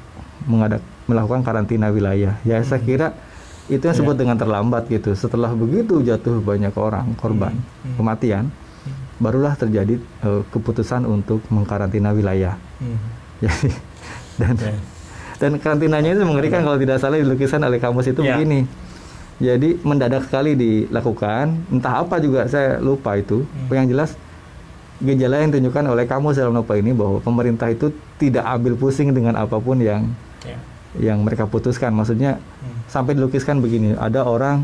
mengadak 0.46 0.80
melakukan 1.08 1.42
karantina 1.42 1.90
wilayah 1.90 2.36
ya 2.44 2.60
saya 2.62 2.80
kira 2.80 3.16
itu 3.68 3.82
yang 3.82 3.96
disebut 3.96 4.16
dengan 4.16 4.36
terlambat 4.36 4.88
gitu 4.88 5.12
setelah 5.12 5.52
begitu 5.52 6.00
jatuh 6.00 6.40
banyak 6.40 6.72
orang 6.74 7.12
korban 7.16 7.52
Hmm. 7.84 7.96
kematian 7.96 8.44
barulah 9.18 9.56
terjadi 9.56 9.98
eh, 9.98 10.42
keputusan 10.48 11.04
untuk 11.04 11.42
mengkarantina 11.50 12.12
wilayah 12.12 12.56
Hmm. 12.78 13.00
jadi 13.44 13.70
dan 14.38 14.54
Ya. 14.56 14.76
dan 15.38 15.52
karantinanya 15.58 16.14
itu 16.14 16.24
mengerikan 16.24 16.62
kalau 16.62 16.78
tidak 16.78 16.98
salah 16.98 17.18
di 17.18 17.26
lukisan 17.26 17.62
oleh 17.62 17.78
kamus 17.78 18.06
itu 18.08 18.22
Ya. 18.22 18.36
begini. 18.36 18.66
Jadi 19.38 19.78
mendadak 19.82 20.26
sekali 20.26 20.58
dilakukan, 20.58 21.70
entah 21.70 22.02
apa 22.02 22.18
juga 22.18 22.50
saya 22.50 22.82
lupa 22.82 23.14
itu. 23.14 23.46
Hmm. 23.46 23.70
Yang 23.70 23.88
jelas 23.94 24.10
gejala 24.98 25.46
yang 25.46 25.54
ditunjukkan 25.54 25.94
oleh 25.94 26.06
kamus 26.10 26.42
dalam 26.42 26.58
ini 26.58 26.92
bahwa 26.94 27.22
pemerintah 27.22 27.70
itu 27.70 27.94
tidak 28.18 28.46
ambil 28.46 28.74
pusing 28.77 29.13
dengan 29.13 29.38
apa 29.38 29.58
pun 29.62 29.77
yang 29.77 30.10
Ya. 30.46 30.58
yang 31.12 31.22
mereka 31.22 31.46
putuskan. 31.46 31.92
Maksudnya 31.92 32.39
Hmm. 32.39 32.77
sampai 32.88 33.13
dilukiskan 33.13 33.60
begini, 33.60 33.94
ada 33.98 34.24
orang 34.24 34.63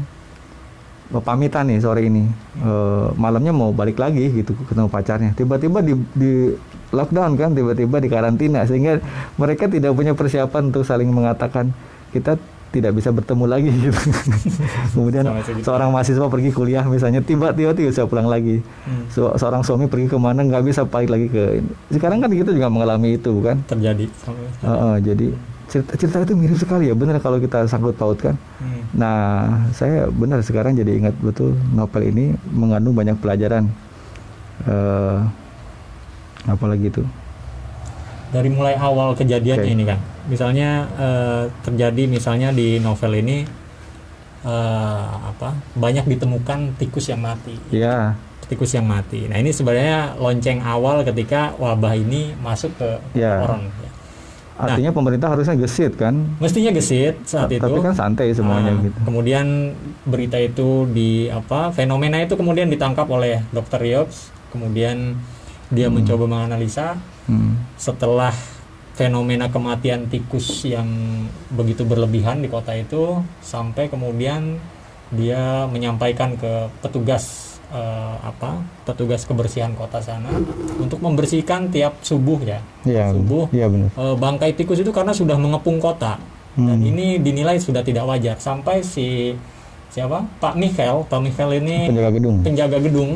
mau 1.12 1.22
pamitan 1.22 1.70
nih 1.70 1.84
sore 1.84 2.08
ini, 2.08 2.26
Eh, 2.64 3.08
malamnya 3.20 3.52
mau 3.52 3.76
balik 3.76 4.00
lagi 4.00 4.32
gitu 4.32 4.56
ketemu 4.66 4.88
pacarnya. 4.88 5.32
Tiba-tiba 5.36 5.84
di, 5.84 5.94
di 6.16 6.32
lockdown 6.94 7.36
kan, 7.36 7.52
tiba-tiba 7.52 8.00
di 8.00 8.08
karantina 8.08 8.64
sehingga 8.64 9.02
mereka 9.36 9.68
tidak 9.68 9.92
punya 9.94 10.14
persiapan 10.16 10.72
untuk 10.72 10.86
saling 10.88 11.10
mengatakan 11.12 11.74
kita 12.14 12.38
tidak 12.74 12.92
bisa 12.92 13.14
bertemu 13.14 13.46
lagi 13.46 13.70
gitu. 13.70 14.00
Kemudian 14.94 15.24
segitu. 15.40 15.62
seorang 15.62 15.94
mahasiswa 15.94 16.26
pergi 16.26 16.50
kuliah 16.50 16.82
misalnya 16.84 17.22
tiba-tiba 17.22 17.70
tidak 17.72 17.94
bisa 17.94 18.04
pulang 18.04 18.26
lagi. 18.26 18.66
Hmm. 18.84 19.06
Se- 19.08 19.38
seorang 19.38 19.62
suami 19.62 19.86
pergi 19.86 20.10
ke 20.10 20.18
mana 20.18 20.42
nggak 20.42 20.66
bisa 20.66 20.82
balik 20.84 21.08
lagi 21.08 21.30
ke. 21.30 21.62
Sekarang 21.88 22.18
kan 22.18 22.28
kita 22.28 22.50
juga 22.50 22.68
mengalami 22.68 23.14
itu 23.14 23.30
kan. 23.40 23.62
Terjadi. 23.64 24.10
sampai- 24.18 24.50
Heeh, 24.60 24.96
jadi 25.06 25.28
cerita, 25.64 25.92
cerita 25.96 26.18
itu 26.22 26.34
mirip 26.34 26.58
sekali 26.58 26.90
ya 26.90 26.94
benar 26.94 27.18
kalau 27.18 27.38
kita 27.38 27.64
sangkut 27.66 27.94
pautkan. 27.94 28.34
Hmm. 28.58 28.82
Nah, 28.92 29.22
saya 29.72 30.10
benar 30.10 30.42
sekarang 30.42 30.74
jadi 30.74 30.98
ingat 30.98 31.14
betul 31.20 31.54
novel 31.72 32.04
ini 32.04 32.26
mengandung 32.50 32.94
banyak 32.94 33.16
pelajaran. 33.16 33.70
eh 34.64 35.20
apalagi 36.46 36.90
itu? 36.90 37.04
Dari 38.34 38.50
mulai 38.50 38.74
awal 38.76 39.14
kejadiannya 39.14 39.64
Oke. 39.64 39.72
ini 39.72 39.84
kan 39.86 40.00
misalnya 40.26 40.70
eh, 40.98 41.44
terjadi 41.62 42.04
misalnya 42.08 42.50
di 42.50 42.82
novel 42.82 43.14
ini 43.16 43.46
eh, 44.44 45.06
apa 45.24 45.54
banyak 45.76 46.06
ditemukan 46.10 46.76
tikus 46.76 47.08
yang 47.08 47.22
mati. 47.22 47.56
Ya, 47.70 48.18
tikus 48.44 48.74
yang 48.74 48.84
mati. 48.84 49.30
Nah 49.30 49.38
ini 49.38 49.50
sebenarnya 49.50 50.18
lonceng 50.18 50.60
awal 50.60 51.02
ketika 51.04 51.54
wabah 51.56 51.94
ini 51.94 52.34
masuk 52.38 52.74
ke 52.76 52.90
Ya. 53.16 53.40
orang. 53.40 53.70
Artinya 54.54 54.94
pemerintah 54.94 55.34
harusnya 55.34 55.58
gesit 55.58 55.98
kan? 55.98 56.14
mestinya 56.38 56.70
gesit 56.70 57.18
saat 57.26 57.50
itu. 57.50 57.58
Tapi 57.58 57.82
kan 57.82 57.90
santai 57.92 58.30
semuanya 58.32 58.70
Ah, 58.72 58.86
gitu. 58.86 58.98
kemudian 59.02 59.74
berita 60.06 60.38
itu 60.38 60.86
di 60.88 61.26
apa 61.26 61.74
fenomena 61.74 62.22
itu 62.22 62.38
kemudian 62.38 62.70
ditangkap 62.70 63.10
oleh 63.10 63.42
dokter 63.50 63.82
Yops 63.82 64.30
kemudian 64.54 65.18
dia 65.74 65.90
mencoba 65.90 66.30
menganalisa 66.30 67.02
Hmm. 67.24 67.56
setelah 67.76 68.36
fenomena 68.92 69.48
kematian 69.48 70.06
tikus 70.06 70.64
yang 70.64 70.86
begitu 71.50 71.82
berlebihan 71.82 72.40
di 72.40 72.48
kota 72.48 72.72
itu 72.72 73.16
sampai 73.40 73.88
kemudian 73.88 74.60
dia 75.10 75.66
menyampaikan 75.66 76.36
ke 76.36 76.52
petugas 76.80 77.24
eh, 77.70 77.80
apa 78.22 78.60
petugas 78.84 79.24
kebersihan 79.24 79.74
kota 79.74 79.98
sana 79.98 80.30
untuk 80.76 81.00
membersihkan 81.00 81.70
tiap 81.70 81.98
subuh 82.02 82.38
ya 82.40 82.60
Iya, 82.84 83.10
subuh 83.12 83.50
iya 83.50 83.66
benar. 83.66 83.90
eh, 83.90 84.16
bangkai 84.16 84.54
tikus 84.54 84.78
itu 84.78 84.92
karena 84.92 85.10
sudah 85.12 85.38
mengepung 85.38 85.80
kota 85.80 86.20
dan 86.54 86.78
Hmm. 86.78 86.86
ini 86.86 87.18
dinilai 87.18 87.58
sudah 87.58 87.82
tidak 87.82 88.06
wajar 88.06 88.38
sampai 88.38 88.86
si 88.86 89.34
siapa 89.90 90.22
Pak 90.38 90.54
Michael 90.54 91.02
Pak 91.04 91.18
Michael 91.20 91.52
ini 91.60 91.90
Penjaga 91.90 92.12
gedung. 92.12 92.38
penjaga 92.42 92.78
gedung 92.78 93.12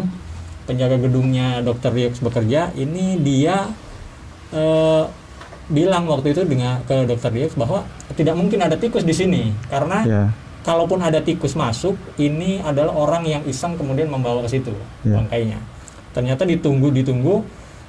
penjaga 0.63 0.97
gedungnya 0.97 1.47
dokter 1.61 1.89
Riox 1.89 2.17
bekerja 2.17 2.73
ini 2.73 3.17
dia 3.17 3.69
eh, 4.51 5.03
bilang 5.67 6.07
waktu 6.07 6.31
itu 6.31 6.41
dengan 6.47 6.79
ke 6.87 7.03
dokter 7.03 7.27
Riox 7.27 7.59
bahwa 7.59 7.83
tidak 8.15 8.35
mungkin 8.39 8.63
ada 8.63 8.79
tikus 8.79 9.03
di 9.03 9.11
sini. 9.11 9.51
Karena 9.67 9.99
Ya, 10.07 10.23
kalaupun 10.63 11.03
ada 11.03 11.19
tikus 11.19 11.55
masuk 11.59 11.99
ini 12.15 12.63
adalah 12.63 12.95
orang 12.95 13.27
yang 13.27 13.43
iseng 13.43 13.75
kemudian 13.75 14.07
membawa 14.07 14.43
ke 14.47 14.49
situ 14.59 14.71
Ya. 15.03 15.19
bangkainya. 15.19 15.59
Ternyata 16.15 16.47
ditunggu 16.47 16.91
ditunggu. 16.91 17.43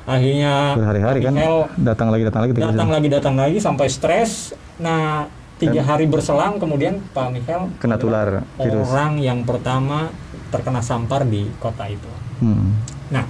Akhirnya 0.09 0.73
berhari-hari 0.73 1.21
kan 1.21 1.35
datang 1.77 2.09
lagi 2.09 2.25
datang 2.25 2.41
lagi 2.49 2.53
datang 2.57 2.89
lagi 2.89 3.09
datang 3.13 3.35
lagi 3.37 3.59
sampai 3.61 3.87
stres. 3.93 4.57
Nah 4.81 5.29
tiga 5.61 5.85
hari 5.85 6.09
berselang 6.09 6.57
kemudian 6.57 7.03
Pak 7.13 7.29
Michael 7.35 7.69
kena 7.77 7.99
tular 8.01 8.47
virus. 8.57 8.89
orang 8.89 9.19
yang 9.21 9.43
pertama 9.45 10.09
terkena 10.49 10.81
sampar 10.81 11.29
di 11.29 11.45
kota 11.61 11.85
itu. 11.93 12.09
Hmm. 12.41 12.79
Nah, 13.13 13.25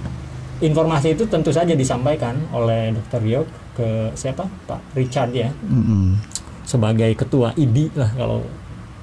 informasi 0.59 1.15
itu 1.15 1.23
tentu 1.25 1.49
saja 1.49 1.71
disampaikan 1.73 2.35
oleh 2.51 2.91
Dr. 2.91 3.21
Ryok 3.23 3.47
ke 3.75 3.87
siapa? 4.13 4.43
Pak 4.67 4.93
Richard 4.93 5.31
ya, 5.31 5.49
Mm-mm. 5.65 6.19
sebagai 6.63 7.11
ketua 7.15 7.55
ID 7.55 7.95
lah 7.95 8.11
kalau 8.13 8.43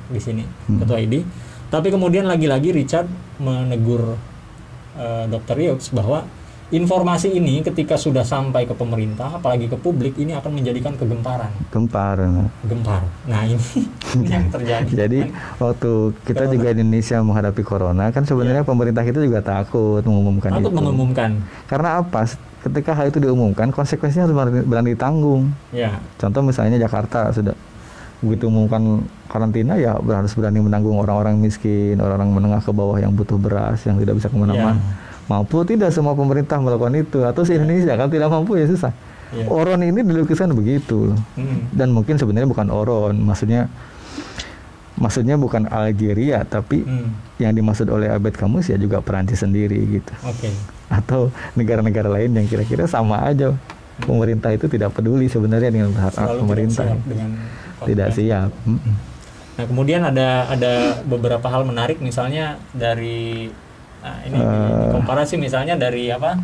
di 0.06 0.20
sini, 0.20 0.44
Hmm. 0.68 0.78
ketua 0.84 1.00
ID. 1.00 1.24
Tapi 1.66 1.90
kemudian 1.90 2.28
lagi-lagi 2.28 2.70
Richard 2.70 3.08
menegur 3.42 4.14
eh, 4.96 5.24
Dr. 5.28 5.56
Ryok 5.56 5.78
bahwa 5.92 6.24
informasi 6.74 7.30
ini 7.30 7.62
ketika 7.62 7.94
sudah 7.94 8.26
sampai 8.26 8.66
ke 8.66 8.74
pemerintah, 8.74 9.38
apalagi 9.38 9.70
ke 9.70 9.78
publik, 9.78 10.18
ini 10.18 10.34
akan 10.34 10.50
menjadikan 10.50 10.98
kegemparan, 10.98 11.50
Gempar. 11.70 12.18
gempar. 12.66 13.02
Nah 13.30 13.46
ini, 13.46 13.86
yang 14.32 14.50
terjadi. 14.50 14.90
Jadi 14.90 15.30
waktu 15.62 15.90
kita 16.26 16.50
juga 16.50 16.74
di 16.74 16.82
Indonesia 16.82 17.22
menghadapi 17.22 17.62
corona 17.62 18.10
kan 18.10 18.26
sebenarnya 18.26 18.66
pemerintah 18.66 19.06
kita 19.06 19.22
juga 19.22 19.38
takut 19.46 20.02
mengumumkan 20.02 20.58
takut 20.58 20.74
itu. 20.74 20.78
mengumumkan, 20.82 21.30
Karena 21.70 22.02
apa? 22.02 22.26
Ketika 22.66 22.98
hal 22.98 23.14
itu 23.14 23.22
diumumkan, 23.22 23.70
konsekuensinya 23.70 24.26
harus 24.26 24.34
berani, 24.66 24.98
ditanggung. 24.98 25.54
ya, 25.70 26.02
Contoh 26.18 26.42
misalnya 26.42 26.82
Jakarta 26.82 27.30
sudah 27.30 27.54
begitu 28.18 28.50
umumkan 28.50 29.06
karantina 29.30 29.78
ya 29.78 29.94
harus 30.02 30.34
berani 30.34 30.58
menanggung 30.58 30.98
orang-orang 30.98 31.38
miskin, 31.38 31.94
orang-orang 32.02 32.32
menengah 32.34 32.58
ke 32.64 32.72
bawah 32.74 32.98
yang 32.98 33.14
butuh 33.14 33.38
beras, 33.38 33.86
yang 33.86 34.02
tidak 34.02 34.18
bisa 34.18 34.26
ke 34.26 34.34
mana-mana. 34.34 34.74
Ya. 34.74 35.05
Mampu 35.26 35.62
tidak 35.62 35.90
semua 35.90 36.14
pemerintah 36.14 36.56
melakukan 36.56 36.94
itu 36.94 37.22
atau 37.22 37.42
se 37.42 37.54
Indonesia 37.54 37.94
kan 37.94 38.06
tidak 38.06 38.30
mampu 38.30 38.54
ya 38.54 38.64
susah. 38.64 38.94
ya. 39.34 39.42
Oron 39.46 39.82
ini 39.82 40.00
dilukiskan 40.00 40.50
begitu 40.52 41.10
Hmm. 41.34 41.66
dan 41.70 41.90
mungkin 41.90 42.14
sebenarnya 42.14 42.46
bukan 42.46 42.70
Oron, 42.70 43.18
maksudnya 43.18 43.66
maksudnya 44.96 45.36
bukan 45.36 45.68
Algeria 45.68 46.40
tapi 46.42 46.80
Hmm. 46.80 47.12
yang 47.36 47.52
dimaksud 47.52 47.84
oleh 47.86 48.08
Abed 48.08 48.32
Kamus 48.32 48.70
ya 48.70 48.78
juga 48.78 49.04
Perancis 49.04 49.44
sendiri 49.44 49.76
gitu 49.92 50.12
Oke. 50.22 50.48
atau 50.88 51.28
negara-negara 51.52 52.08
lain 52.08 52.32
yang 52.32 52.46
kira-kira 52.46 52.88
sama 52.88 53.20
aja 53.20 53.52
pemerintah 53.98 54.48
itu 54.50 54.64
tidak 54.66 54.94
peduli 54.94 55.26
sebenarnya 55.26 55.68
dengan 55.68 55.92
hak 55.92 56.16
pemerintah 56.38 56.86
tidak 56.86 56.96
siap 56.96 57.04
dengan 57.04 57.30
tidak 57.82 58.08
siap 58.10 58.50
Mm-mm. 58.64 58.94
Nah 59.56 59.64
kemudian 59.64 60.00
ada 60.00 60.28
ada 60.48 60.72
beberapa 61.02 61.44
hal 61.44 61.64
menarik 61.64 61.96
misalnya 61.98 62.56
dari 62.70 63.48
nah, 64.06 64.16
ini 64.22 64.38
Eh. 64.38 64.90
komparasi 64.94 65.34
misalnya 65.34 65.74
dari 65.74 66.06
apa 66.08 66.38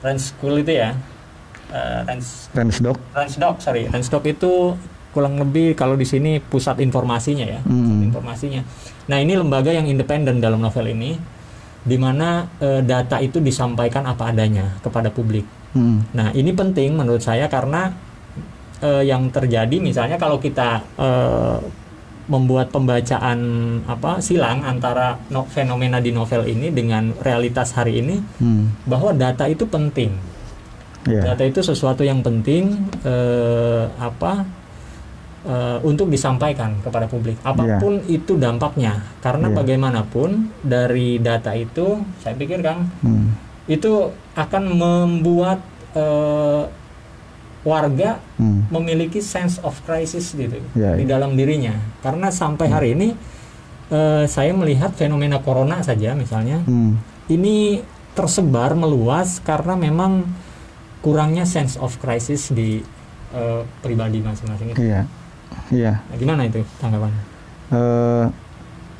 Range 0.00 0.22
School 0.22 0.62
itu 0.62 0.78
ya 0.78 0.94
Eh, 1.72 2.00
Range 2.04 2.28
Rensdok 2.52 3.00
Range 3.10 3.36
Doc 3.40 3.56
sorry 3.58 3.88
Range 3.88 4.04
Doc 4.06 4.22
itu 4.24 4.76
kurang 5.10 5.40
lebih 5.40 5.72
kalau 5.72 5.96
di 5.96 6.04
sini 6.04 6.36
pusat 6.36 6.78
informasinya 6.78 7.44
ya 7.44 7.60
pusat 7.64 7.72
Mm. 7.72 8.00
informasinya. 8.08 8.62
Nah 9.08 9.18
ini 9.18 9.32
lembaga 9.34 9.72
yang 9.72 9.88
independen 9.88 10.36
dalam 10.36 10.60
novel 10.60 10.88
ini 10.88 11.16
di 11.82 11.96
mana 11.96 12.44
eh, 12.60 12.84
data 12.84 13.18
itu 13.18 13.40
disampaikan 13.40 14.04
apa 14.04 14.30
adanya 14.30 14.76
kepada 14.78 15.08
publik. 15.08 15.42
Hmm. 15.72 16.04
Nah, 16.12 16.28
ini 16.30 16.52
penting 16.52 16.92
menurut 16.92 17.24
saya 17.24 17.48
karena 17.48 17.90
eh, 18.78 19.02
yang 19.02 19.32
terjadi 19.32 19.72
misalnya 19.80 20.20
kalau 20.20 20.36
kita 20.36 20.84
eh, 21.00 21.58
membuat 22.24 22.70
pembacaan 22.70 23.38
apa 23.82 24.18
silang 24.18 24.62
antara 24.62 25.18
no- 25.28 25.44
fenomena 25.44 25.98
di 25.98 26.10
novel 26.10 26.46
ini 26.46 26.70
dengan 26.70 27.10
realitas 27.18 27.72
hari 27.72 27.98
ini 27.98 28.22
Hmm. 28.38 28.70
bahwa 28.84 29.10
data 29.12 29.44
itu 29.44 29.64
penting. 29.64 30.14
Ya. 31.02 31.34
Data 31.34 31.42
itu 31.42 31.58
sesuatu 31.60 32.02
yang 32.02 32.22
penting 32.22 32.78
eh, 33.02 33.84
apa 33.98 34.46
eh, 35.42 35.78
untuk 35.82 36.06
disampaikan 36.06 36.78
kepada 36.78 37.10
publik. 37.10 37.34
Apa 37.42 37.82
pun 37.82 37.98
itu 38.06 38.38
dampaknya, 38.38 39.02
karena 39.18 39.50
Iya. 39.50 39.56
bagaimanapun 39.58 40.30
dari 40.62 41.18
data 41.18 41.50
itu, 41.52 41.98
saya 42.22 42.38
pikir 42.38 42.62
Kang, 42.62 42.86
Hmm. 43.02 43.34
itu 43.66 44.06
akan 44.34 44.64
membuat 44.72 45.58
eh, 45.92 46.62
warga 47.62 48.18
Hmm. 48.36 48.66
memiliki 48.68 49.18
sense 49.18 49.62
of 49.62 49.78
crisis 49.82 50.34
gitu 50.34 50.58
Iya, 50.74 50.98
di 50.98 51.06
iya. 51.06 51.10
dalam 51.10 51.34
dirinya. 51.34 51.74
Karena 51.98 52.28
sampai 52.28 52.66
hari 52.66 52.88
ini 52.92 53.08
eh, 53.88 54.24
saya 54.24 54.50
melihat 54.50 54.90
fenomena 54.92 55.38
corona 55.38 55.78
saja 55.80 56.12
misalnya 56.12 56.64
Hmm. 56.64 56.98
ini 57.26 57.80
tersebar 58.12 58.72
meluas 58.72 59.38
karena 59.38 59.72
memang 59.72 60.26
kurangnya 61.00 61.42
sense 61.44 61.76
of 61.76 61.96
crisis 61.96 62.48
di 62.48 62.82
eh, 63.30 63.62
pribadi 63.80 64.20
masing-masing 64.20 64.72
itu. 64.72 64.80
Iya. 64.82 65.08
Iya. 65.68 65.92
Nah, 66.02 66.16
gimana 66.16 66.42
itu 66.44 66.60
tanggapannya? 66.76 67.22
Eh, 67.70 68.26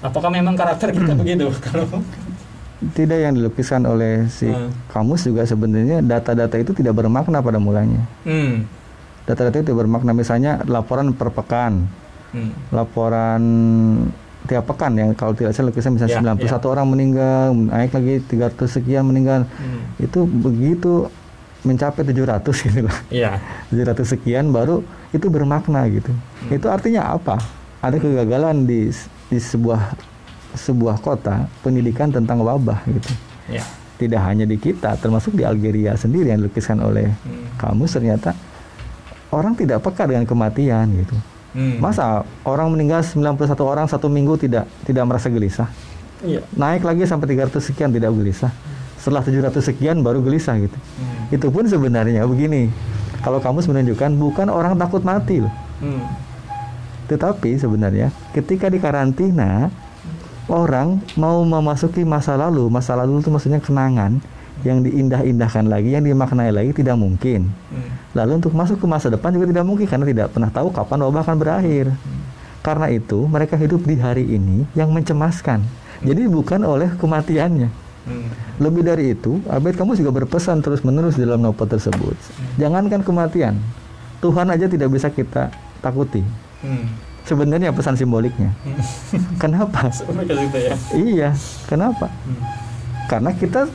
Apakah 0.03 0.31
memang 0.31 0.55
karakter 0.55 0.91
kita 0.91 1.13
begitu? 1.21 1.47
Kalau 1.63 1.87
tidak 2.91 3.19
yang 3.21 3.33
dilukiskan 3.33 3.83
oleh 3.85 4.27
si 4.27 4.47
Hmm. 4.47 4.75
kamus 4.89 5.23
juga 5.23 5.43
sebenarnya 5.43 6.01
data-data 6.01 6.57
itu 6.57 6.73
tidak 6.73 6.97
bermakna 6.97 7.39
pada 7.39 7.57
mulanya. 7.57 8.03
hmm, 8.23 8.67
Data-data 9.23 9.63
itu 9.63 9.71
bermakna 9.71 10.11
misalnya 10.11 10.59
laporan 10.65 11.15
per 11.15 11.31
pekan, 11.31 11.87
hmm, 12.33 12.75
laporan 12.75 13.43
tiap 14.43 14.67
pekan 14.67 14.93
yang 14.93 15.15
kalau 15.15 15.31
tidak 15.31 15.55
salah 15.55 15.71
lukisan 15.71 15.95
misalnya 15.95 16.19
Ya, 16.19 16.35
91 16.59 16.67
orang 16.67 16.87
meninggal, 16.89 17.47
naik 17.55 17.95
lagi 17.95 18.19
300 18.27 18.67
sekian 18.69 19.07
meninggal. 19.07 19.47
hmm. 19.47 20.03
Itu 20.03 20.27
begitu 20.27 21.07
mencapai 21.63 22.03
700 22.03 22.43
gitu 22.61 22.83
lah. 22.83 22.99
Iya. 23.09 23.39
700 23.71 24.03
sekian 24.05 24.51
baru 24.51 24.83
itu 25.11 25.31
bermakna 25.31 25.87
gitu. 25.87 26.11
Itu 26.51 26.67
artinya 26.67 27.15
apa? 27.15 27.39
Ada 27.79 28.03
kegagalan 28.03 28.67
di 28.67 28.91
di 29.31 29.39
sebuah 29.39 29.95
sebuah 30.55 31.01
kota 31.01 31.49
pendidikan 31.61 32.13
tentang 32.13 32.41
wabah 32.45 32.85
gitu. 32.89 33.11
Ya. 33.49 33.65
Tidak 33.97 34.19
hanya 34.19 34.45
di 34.49 34.59
kita, 34.59 34.99
termasuk 34.99 35.39
di 35.39 35.47
Algeria 35.47 35.95
sendiri 35.95 36.35
yang 36.35 36.43
dilukiskan 36.43 36.83
oleh 36.83 37.13
Hmm. 37.23 37.47
kamus 37.55 37.95
ternyata 37.95 38.35
orang 39.31 39.55
tidak 39.55 39.81
peka 39.81 40.05
dengan 40.11 40.27
kematian 40.27 40.87
gitu. 40.99 41.17
Hmm. 41.53 41.79
Masa 41.79 42.25
orang 42.43 42.73
meninggal 42.73 43.05
91 43.05 43.63
orang 43.63 43.87
satu 43.87 44.09
minggu 44.09 44.41
tidak 44.41 44.65
tidak 44.89 45.05
merasa 45.05 45.29
gelisah? 45.29 45.69
Iya. 46.25 46.43
Naik 46.55 46.83
lagi 46.83 47.05
sampai 47.05 47.31
300 47.37 47.61
sekian 47.63 47.93
tidak 47.93 48.11
gelisah. 48.15 48.51
Setelah 48.97 49.23
700 49.27 49.59
sekian 49.61 50.01
baru 50.01 50.23
gelisah 50.23 50.55
gitu. 50.59 50.79
Hmm. 50.79 51.35
Itu 51.35 51.51
pun 51.51 51.67
sebenarnya 51.67 52.25
begini. 52.27 52.73
Kalau 53.23 53.39
kamus 53.39 53.71
menunjukkan 53.71 54.19
bukan 54.19 54.49
orang 54.51 54.75
takut 54.79 55.03
mati 55.07 55.43
loh. 55.43 55.53
Hmm. 55.79 56.03
Tetapi 57.07 57.59
sebenarnya 57.59 58.11
ketika 58.33 58.73
di 58.73 58.79
karantina 58.81 59.69
orang 60.51 60.99
mau 61.15 61.43
memasuki 61.47 62.03
masa 62.03 62.35
lalu, 62.35 62.67
masa 62.67 62.99
lalu 62.99 63.23
itu 63.23 63.31
maksudnya 63.31 63.63
kenangan 63.63 64.19
yang 64.63 64.83
diindah-indahkan 64.83 65.67
lagi, 65.67 65.95
yang 65.95 66.07
dimaknai 66.07 66.55
lagi 66.55 66.71
tidak 66.75 66.95
mungkin. 66.99 67.51
Hmm. 67.71 67.91
Lalu 68.15 68.43
untuk 68.43 68.55
masuk 68.55 68.79
ke 68.79 68.87
masa 68.87 69.11
depan 69.11 69.35
juga 69.35 69.51
tidak 69.51 69.65
mungkin 69.67 69.87
karena 69.91 70.07
tidak 70.07 70.27
pernah 70.31 70.51
tahu 70.51 70.71
kapan 70.71 70.99
wabah 71.07 71.23
akan 71.27 71.37
berakhir. 71.39 71.87
Karena 72.63 72.87
itu 72.95 73.27
mereka 73.27 73.59
hidup 73.59 73.83
di 73.83 73.99
hari 73.99 74.23
ini 74.23 74.63
yang 74.79 74.95
mencemaskan. 74.95 75.67
Jadi 76.03 76.31
bukan 76.31 76.63
oleh 76.63 76.95
kematiannya. 76.95 77.71
Hmm. 78.03 78.31
Lebih 78.59 78.83
dari 78.87 79.15
itu, 79.15 79.43
Abed 79.51 79.79
kamu 79.79 79.95
juga 79.99 80.11
berpesan 80.11 80.63
terus-menerus 80.63 81.19
dalam 81.19 81.43
novel 81.43 81.67
tersebut. 81.67 82.15
Jangankan 82.59 83.03
kematian, 83.03 83.59
Tuhan 84.23 84.47
aja 84.51 84.67
tidak 84.71 84.91
bisa 84.91 85.11
kita 85.11 85.51
takuti. 85.83 86.23
Hmm. 86.63 87.12
Sebenarnya 87.23 87.71
pesan 87.71 87.95
simboliknya. 87.95 88.51
Kenapa? 89.43 89.89
Ya. 90.53 90.75
Iya, 90.91 91.31
kenapa? 91.71 92.11
Hmm. 92.11 92.43
Karena 93.07 93.31
kita 93.31 93.71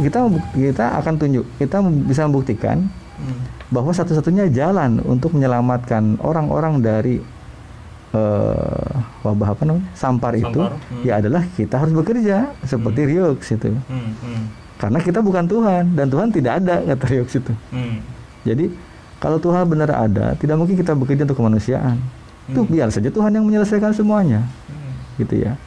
kita 0.00 0.18
kita 0.56 0.84
akan 1.00 1.14
tunjuk, 1.20 1.44
kita 1.60 1.80
bisa 2.08 2.24
membuktikan 2.24 2.88
Hmm. 3.16 3.48
bahwa 3.72 3.96
satu-satunya 3.96 4.52
jalan 4.52 5.00
untuk 5.00 5.32
menyelamatkan 5.32 6.20
orang-orang 6.20 6.84
dari 6.84 7.16
eh, 8.12 8.90
wabah 9.24 9.56
apa 9.56 9.62
namanya 9.64 9.88
sampar, 9.96 10.36
itu 10.36 10.52
Sampar, 10.52 10.76
hmm. 10.92 11.02
ya 11.04 11.12
adalah 11.18 11.42
kita 11.56 11.80
harus 11.80 11.92
bekerja 11.96 12.52
seperti 12.64 13.00
Ryux 13.08 13.40
itu. 13.56 13.72
Hmm. 13.72 14.12
Hmm. 14.20 14.44
Karena 14.76 14.98
kita 15.00 15.24
bukan 15.24 15.48
Tuhan 15.48 15.96
dan 15.96 16.06
Tuhan 16.12 16.28
tidak 16.28 16.52
ada 16.60 16.84
kata 16.84 17.04
Ryux 17.08 17.28
itu. 17.40 17.52
Hmm. 17.72 18.04
Jadi 18.44 18.68
kalau 19.16 19.40
Tuhan 19.40 19.64
benar 19.64 19.90
ada, 19.90 20.36
tidak 20.36 20.56
mungkin 20.60 20.76
kita 20.76 20.92
bekerja 20.92 21.24
untuk 21.24 21.40
kemanusiaan. 21.40 21.96
Itu 22.46 22.62
Hmm. 22.62 22.70
biar 22.70 22.88
saja 22.88 23.10
Tuhan 23.10 23.30
yang 23.30 23.42
menyelesaikan 23.42 23.90
semuanya, 23.90 24.46
Hmm. 24.70 24.92
gitu 25.18 25.34
ya. 25.40 25.58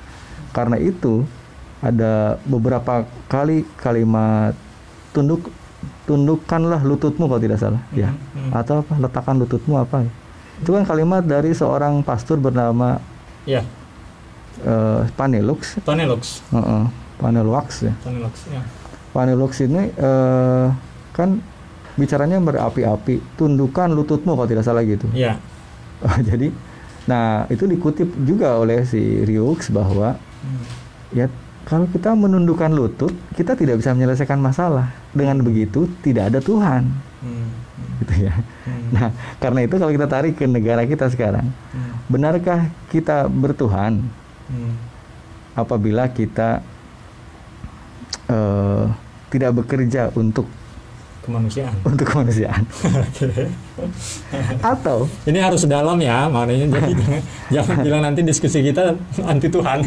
Karena 0.50 0.76
itu 0.76 1.28
ada 1.80 2.40
beberapa 2.44 3.04
kali 3.28 3.64
kalimat 3.76 4.56
tunduk 5.12 5.48
tundukkanlah 6.04 6.82
lututmu 6.82 7.30
kalau 7.30 7.40
tidak 7.40 7.60
salah, 7.60 7.82
ya. 7.94 8.12
Hmm. 8.34 8.52
Atau 8.52 8.82
apa? 8.82 8.98
Letakkan 8.98 9.38
lututmu 9.38 9.78
apa? 9.78 10.04
ya? 10.04 10.12
Itu 10.60 10.74
kan 10.74 10.84
kalimat 10.84 11.24
dari 11.24 11.54
seorang 11.54 12.02
pastor 12.02 12.36
bernama 12.36 13.00
Ya. 13.46 13.64
eh, 14.60 15.02
Panelux, 15.16 15.80
Tonelux. 15.86 16.44
Heeh, 16.52 16.84
Panelux 17.16 17.68
ya. 17.80 17.94
Tonelux. 18.04 18.36
Ya. 18.52 18.62
Panelux 19.10 19.52
ini 19.62 19.88
eh, 19.90 20.68
kan 21.16 21.40
bicaranya 21.96 22.40
berapi-api, 22.40 23.20
tundukkan 23.36 23.92
lututmu 23.92 24.36
kalau 24.36 24.48
tidak 24.48 24.64
salah 24.64 24.84
gitu. 24.84 25.08
Ya. 25.12 25.40
Jadi, 26.30 26.52
nah 27.10 27.50
itu 27.50 27.66
dikutip 27.66 28.06
juga 28.22 28.62
oleh 28.62 28.86
si 28.86 29.26
Ryux 29.26 29.74
bahwa 29.74 30.22
Hmm. 30.40 30.64
ya 31.12 31.26
kalau 31.68 31.86
kita 31.86 32.16
menundukkan 32.16 32.72
lutut, 32.72 33.12
kita 33.36 33.54
tidak 33.54 33.78
bisa 33.78 33.94
menyelesaikan 33.94 34.40
masalah. 34.40 34.90
Dengan 35.12 35.44
begitu 35.44 35.86
tidak 36.02 36.32
ada 36.32 36.40
Tuhan, 36.40 36.90
Hmm. 37.22 37.50
gitu 38.02 38.26
ya. 38.26 38.34
Hmm. 38.66 38.88
Nah, 38.90 39.10
karena 39.38 39.68
itu 39.68 39.76
kalau 39.76 39.92
kita 39.92 40.08
tarik 40.10 40.34
ke 40.40 40.48
negara 40.48 40.88
kita 40.88 41.12
sekarang, 41.12 41.52
Hmm. 41.76 41.94
benarkah 42.08 42.72
kita 42.90 43.28
bertuhan 43.28 44.06
Hmm. 44.48 44.74
apabila 45.54 46.08
kita 46.10 46.64
eh, 48.30 48.86
tidak 49.34 49.52
bekerja 49.58 50.14
untuk 50.14 50.46
Kemanusiaan. 51.30 51.76
untuk 51.94 52.06
kemanusiaan? 52.10 52.64
Atau 54.66 55.06
Ini 55.24 55.40
harus 55.40 55.62
dalam 55.64 56.02
ya, 56.02 56.26
makanya 56.26 56.66
jadi 56.74 56.94
jangan, 57.54 57.76
bilang 57.80 58.02
nanti 58.02 58.26
diskusi 58.26 58.66
kita 58.66 58.98
anti 59.22 59.46
Tuhan. 59.46 59.86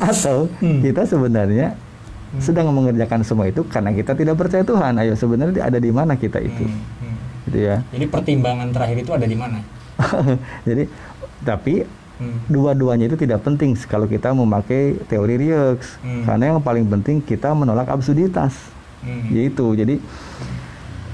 atau 0.00 0.48
Hmm. 0.58 0.80
kita 0.80 1.04
sebenarnya 1.04 1.76
sedang 2.40 2.72
mengerjakan 2.72 3.20
semua 3.20 3.46
itu 3.46 3.60
karena 3.68 3.92
kita 3.92 4.16
tidak 4.16 4.40
percaya 4.40 4.64
Tuhan. 4.64 4.96
Ayo 4.96 5.12
sebenarnya 5.12 5.60
ada 5.60 5.76
di 5.76 5.92
mana 5.92 6.16
kita 6.16 6.40
itu, 6.40 6.64
Hmm, 6.64 6.80
hmm. 7.04 7.16
gitu 7.44 7.58
ya. 7.60 7.76
Jadi 7.92 8.04
pertimbangan 8.08 8.72
terakhir 8.72 8.96
itu 8.98 9.12
ada 9.12 9.26
di 9.28 9.36
mana? 9.36 9.60
Jadi 10.64 10.88
tapi 11.42 11.84
Hmm. 12.16 12.36
dua-duanya 12.46 13.08
itu 13.08 13.16
tidak 13.16 13.40
penting 13.40 13.72
kalau 13.82 14.04
kita 14.04 14.30
memakai 14.30 14.92
teori 15.04 15.36
Ryux. 15.36 16.00
Hmm. 16.00 16.24
Karena 16.24 16.52
yang 16.52 16.60
paling 16.60 16.84
penting 16.86 17.20
kita 17.20 17.52
menolak 17.52 17.88
absurditas. 17.88 18.52
Hmm. 19.00 19.32
Yaitu 19.32 19.64
jadi 19.74 19.96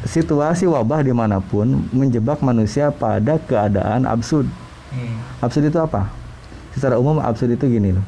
situasi 0.07 0.71
wabah 0.71 1.03
di 1.03 1.11
mana 1.11 1.43
pun 1.43 1.87
menjebak 1.91 2.39
manusia 2.41 2.95
pada 2.95 3.39
keadaan 3.43 4.07
absurd. 4.07 4.47
Hmm. 4.95 5.19
Absurd 5.43 5.67
itu 5.67 5.79
apa? 5.83 6.11
Secara 6.75 6.95
umum 7.01 7.19
absurd 7.19 7.59
itu 7.59 7.67
gini 7.67 7.91
loh. 7.91 8.05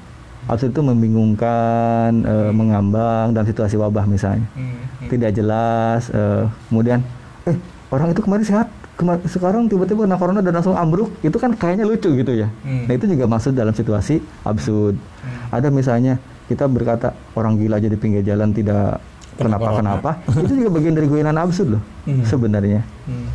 Absurd 0.47 0.71
itu 0.73 0.81
membingungkan, 0.81 2.23
eh, 2.23 2.51
mengambang 2.55 3.35
dalam 3.35 3.45
situasi 3.45 3.75
wabah 3.75 4.07
misalnya. 4.07 4.47
Hmm. 4.55 4.79
Hmm. 5.03 5.09
Tidak 5.11 5.31
jelas. 5.35 6.09
eh, 6.11 6.47
kemudian, 6.71 7.03
eh 7.45 7.57
orang 7.91 8.15
itu 8.15 8.21
kemarin 8.23 8.47
sehat, 8.47 8.69
kema- 8.95 9.21
sekarang 9.27 9.67
tiba-tiba 9.67 10.07
kena 10.07 10.17
corona 10.21 10.41
dan 10.41 10.55
langsung 10.55 10.79
ambruk. 10.79 11.11
Itu 11.21 11.37
kan 11.43 11.55
kayaknya 11.59 11.85
lucu 11.89 12.15
gitu 12.15 12.33
ya. 12.35 12.49
Hmm. 12.63 12.87
Nah 12.87 12.95
itu 12.95 13.11
juga 13.11 13.27
masuk 13.27 13.59
dalam 13.59 13.75
situasi 13.75 14.23
absurd. 14.47 14.95
Hmm. 14.95 15.55
Ada 15.55 15.69
misalnya 15.75 16.23
kita 16.47 16.65
berkata 16.71 17.13
orang 17.35 17.59
gila 17.61 17.77
aja 17.77 17.89
di 17.91 17.99
pinggir 17.99 18.25
jalan 18.25 18.55
tidak 18.55 19.03
Kena 19.39 19.55
kenapa 19.55 19.71
kenapa. 19.79 20.11
itu 20.43 20.53
juga 20.59 20.71
bagian 20.75 20.95
dari 20.99 21.07
guyonan 21.07 21.39
absurd 21.39 21.79
loh 21.79 21.83
Hmm. 22.05 22.27
sebenarnya. 22.27 22.83
Hmm. 23.07 23.29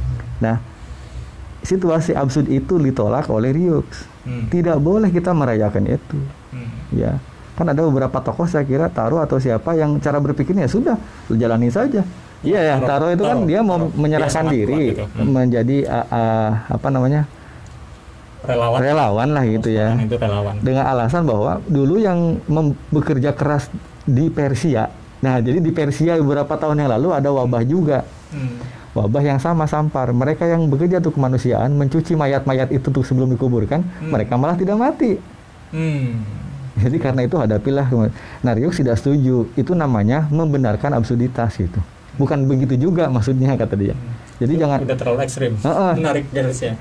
Nah 0.43 0.55
situasi 1.63 2.11
absurd 2.11 2.51
itu 2.51 2.75
ditolak 2.75 3.31
oleh 3.31 3.55
Ryux. 3.55 3.87
Hmm. 4.27 4.51
Tidak 4.51 4.75
boleh 4.83 5.07
kita 5.07 5.31
merayakan 5.31 5.87
itu. 5.87 6.19
Hmm. 6.51 6.67
Ya, 6.91 7.23
kan 7.53 7.69
ada 7.69 7.81
beberapa 7.85 8.17
tokoh 8.19 8.49
saya 8.49 8.65
kira 8.65 8.89
Taro 8.89 9.21
atau 9.21 9.37
siapa 9.37 9.77
yang 9.77 10.01
cara 10.01 10.17
berpikirnya 10.17 10.65
sudah 10.65 10.97
lu 11.29 11.37
jalani 11.37 11.69
saja 11.69 12.01
iya 12.41 12.59
ya 12.73 12.75
Taro 12.81 13.13
itu 13.13 13.21
kan 13.21 13.45
Taro, 13.45 13.49
dia 13.49 13.59
mau 13.61 13.77
Taro. 13.77 13.87
Dia 13.93 13.99
menyerahkan 14.01 14.45
diri 14.49 14.81
gitu. 14.93 15.05
Hmm. 15.05 15.29
menjadi 15.29 15.77
uh, 15.85 16.07
uh, 16.09 16.49
apa 16.73 16.87
namanya 16.89 17.21
relawan 18.43 18.79
relawan 18.81 19.29
lah 19.31 19.43
gitu 19.45 19.69
ya 19.71 19.95
itu 20.01 20.17
relawan 20.17 20.57
dengan 20.59 20.83
alasan 20.89 21.23
bahwa 21.29 21.61
dulu 21.69 21.95
yang 22.01 22.41
bekerja 22.91 23.31
keras 23.37 23.69
di 24.03 24.27
Persia 24.33 24.89
nah 25.23 25.39
jadi 25.39 25.63
di 25.63 25.71
Persia 25.71 26.19
beberapa 26.19 26.51
tahun 26.59 26.83
yang 26.83 26.91
lalu 26.99 27.09
ada 27.15 27.31
wabah 27.31 27.63
juga. 27.63 28.03
Hmm. 28.33 28.59
wabah 28.93 29.23
yang 29.23 29.39
sama 29.39 29.65
sampar. 29.65 30.11
Mereka 30.11 30.43
yang 30.45 30.67
bekerja 30.67 30.99
untuk 30.99 31.15
kemanusiaan 31.17 31.73
mencuci 31.73 32.13
mayat-mayat 32.13 32.69
itu 32.69 32.91
tuh 32.91 33.01
sebelum 33.01 33.31
dikuburkan 33.31 33.81
Hmm. 33.81 34.11
mereka 34.11 34.35
malah 34.35 34.59
tidak 34.59 34.75
mati. 34.75 35.17
Hmm. 35.71 36.21
jadi 36.77 36.97
karena 37.01 37.21
itu 37.25 37.37
hadapilah 37.39 37.87
nah 38.43 38.51
Ryuk 38.53 38.75
tidak 38.75 38.99
setuju. 38.99 39.47
Itu 39.55 39.73
namanya 39.73 40.27
membenarkan 40.29 40.93
absurditas 40.93 41.55
gitu 41.57 41.79
bukan 42.17 42.45
begitu 42.45 42.77
juga 42.77 43.09
maksudnya 43.09 43.57
kata 43.57 43.73
dia 43.73 43.97
jadi 44.43 44.53
jangan 44.59 44.77
udah 44.83 44.97
terlalu 44.97 45.19
ekstrim 45.23 45.51
Heeh. 45.57 45.91
menarik 45.95 46.25
garisnya 46.29 46.73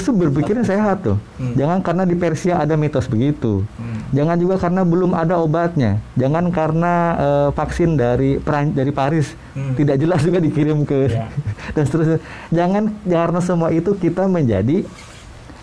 tuh 0.00 0.14
berpikirnya 0.14 0.62
sehat 0.62 1.00
tuh 1.00 1.16
Hmm. 1.40 1.56
jangan 1.56 1.78
karena 1.80 2.04
di 2.04 2.14
Persia 2.14 2.60
ada 2.60 2.76
mitos 2.76 3.08
begitu 3.08 3.64
Hmm. 3.74 3.96
Jangan 4.10 4.36
juga 4.36 4.58
karena 4.58 4.82
belum 4.82 5.14
ada 5.14 5.38
obatnya. 5.38 6.02
Jangan 6.18 6.50
karena 6.50 6.92
eh, 7.14 7.48
vaksin 7.54 7.94
dari 7.94 8.42
Peran- 8.42 8.74
dari 8.74 8.90
Paris 8.90 9.38
Hmm. 9.54 9.78
tidak 9.78 10.02
jelas 10.02 10.20
juga 10.20 10.42
dikirim 10.42 10.82
ke 10.82 11.06
Ya. 11.06 11.30
dan 11.74 11.82
seterusnya. 11.86 12.18
Jangan 12.50 12.90
karena 13.00 13.38
semua 13.38 13.70
itu 13.70 13.94
kita 13.94 14.26
menjadi 14.26 14.82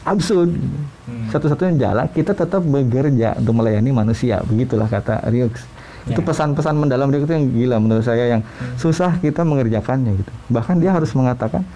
absurd. 0.04 0.56
Hmm. 1.04 1.28
Satu-satunya 1.28 1.76
jalan 1.78 2.08
kita 2.08 2.32
tetap 2.32 2.64
bekerja 2.64 3.36
untuk 3.36 3.54
melayani 3.54 3.92
manusia. 3.92 4.40
Begitulah 4.42 4.88
kata 4.88 5.28
Ryux. 5.28 5.60
Itu 6.08 6.18
Ya. 6.18 6.26
pesan-pesan 6.26 6.74
mendalam 6.74 7.08
Ryux 7.08 7.24
itu 7.24 7.34
yang 7.34 7.46
gila 7.48 7.78
menurut 7.78 8.02
saya 8.02 8.26
yang 8.30 8.42
Hmm. 8.42 8.76
susah 8.76 9.16
kita 9.18 9.44
mengerjakannya 9.44 10.16
gitu. 10.16 10.32
Bahkan 10.48 10.80
dia 10.80 10.92
harus 10.92 11.12
mengatakan 11.12 11.68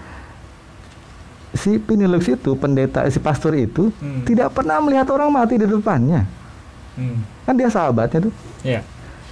si 1.52 1.76
Pinilux 1.76 2.24
itu 2.26 2.56
pendeta 2.56 3.04
si 3.06 3.18
pastor 3.18 3.52
itu 3.52 3.92
Hmm. 3.94 4.24
tidak 4.24 4.52
pernah 4.52 4.80
melihat 4.80 5.04
orang 5.10 5.28
mati 5.28 5.54
di 5.54 5.64
depannya. 5.64 6.24
Hmm. 6.94 7.20
Kan 7.42 7.54
dia 7.54 7.68
sahabatnya 7.68 8.24
tuh. 8.24 8.34
ya 8.62 8.80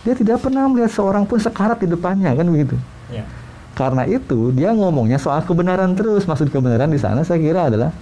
Dia 0.01 0.17
tidak 0.17 0.41
pernah 0.41 0.65
melihat 0.65 0.89
seorang 0.91 1.25
pun 1.25 1.37
sekarat 1.37 1.77
di 1.77 1.85
depannya 1.87 2.33
kan 2.33 2.45
begitu. 2.47 2.77
ya 3.09 3.25
Karena 3.71 4.05
itu 4.05 4.49
dia 4.51 4.73
ngomongnya 4.73 5.17
soal 5.17 5.41
kebenaran 5.41 5.93
terus. 5.93 6.25
Maksud 6.25 6.49
kebenaran 6.49 6.89
di 6.89 6.97
sana 6.97 7.21
saya 7.21 7.37
kira 7.37 7.69
adalah 7.69 7.93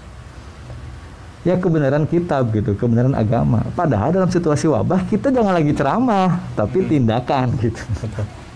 ya 1.42 1.54
kebenaran 1.54 2.04
kitab 2.04 2.50
gitu, 2.50 2.74
kebenaran 2.74 3.14
agama. 3.14 3.62
Padahal 3.72 4.10
dalam 4.10 4.26
situasi 4.26 4.66
wabah 4.66 5.06
kita 5.06 5.30
jangan 5.30 5.54
lagi 5.54 5.70
ceramah, 5.70 6.38
tapi 6.52 6.82
tindakan 6.84 7.54
gitu. 7.58 7.82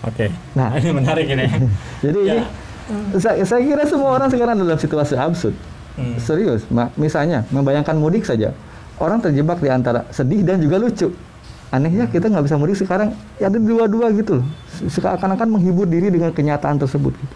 oke 0.03 0.25
Nah. 0.53 0.75
ini 0.75 0.91
menarik 0.91 1.25
ini 1.25 1.45
Jadi 2.03 2.19
Ya. 2.23 2.33
ini 2.35 2.43
saya, 3.15 3.39
saya 3.43 3.63
kira 3.63 3.87
semua 3.87 4.11
orang 4.13 4.27
sekarang 4.27 4.59
dalam 4.59 4.75
situasi 4.75 5.15
absurd. 5.15 5.55
Hmm. 5.93 6.17
Serius, 6.17 6.65
Ma- 6.67 6.91
misalnya 6.97 7.45
membayangkan 7.47 7.93
mudik 7.93 8.25
saja, 8.25 8.51
orang 8.97 9.21
terjebak 9.21 9.61
di 9.61 9.69
antara 9.69 10.03
sedih 10.09 10.41
dan 10.41 10.59
juga 10.59 10.81
lucu. 10.81 11.13
Anehnya 11.69 12.05
kita 12.05 12.29
nggak 12.29 12.45
bisa 12.45 12.57
mudik 12.57 12.77
sekarang, 12.77 13.13
ya 13.37 13.49
ada 13.49 13.57
dua-dua 13.57 14.13
gitu 14.13 14.41
loh. 14.41 14.45
Seakan-akan 14.83 15.49
menghibur 15.49 15.85
diri 15.85 16.09
dengan 16.09 16.29
kenyataan 16.29 16.77
tersebut. 16.77 17.13
Gitu. 17.13 17.35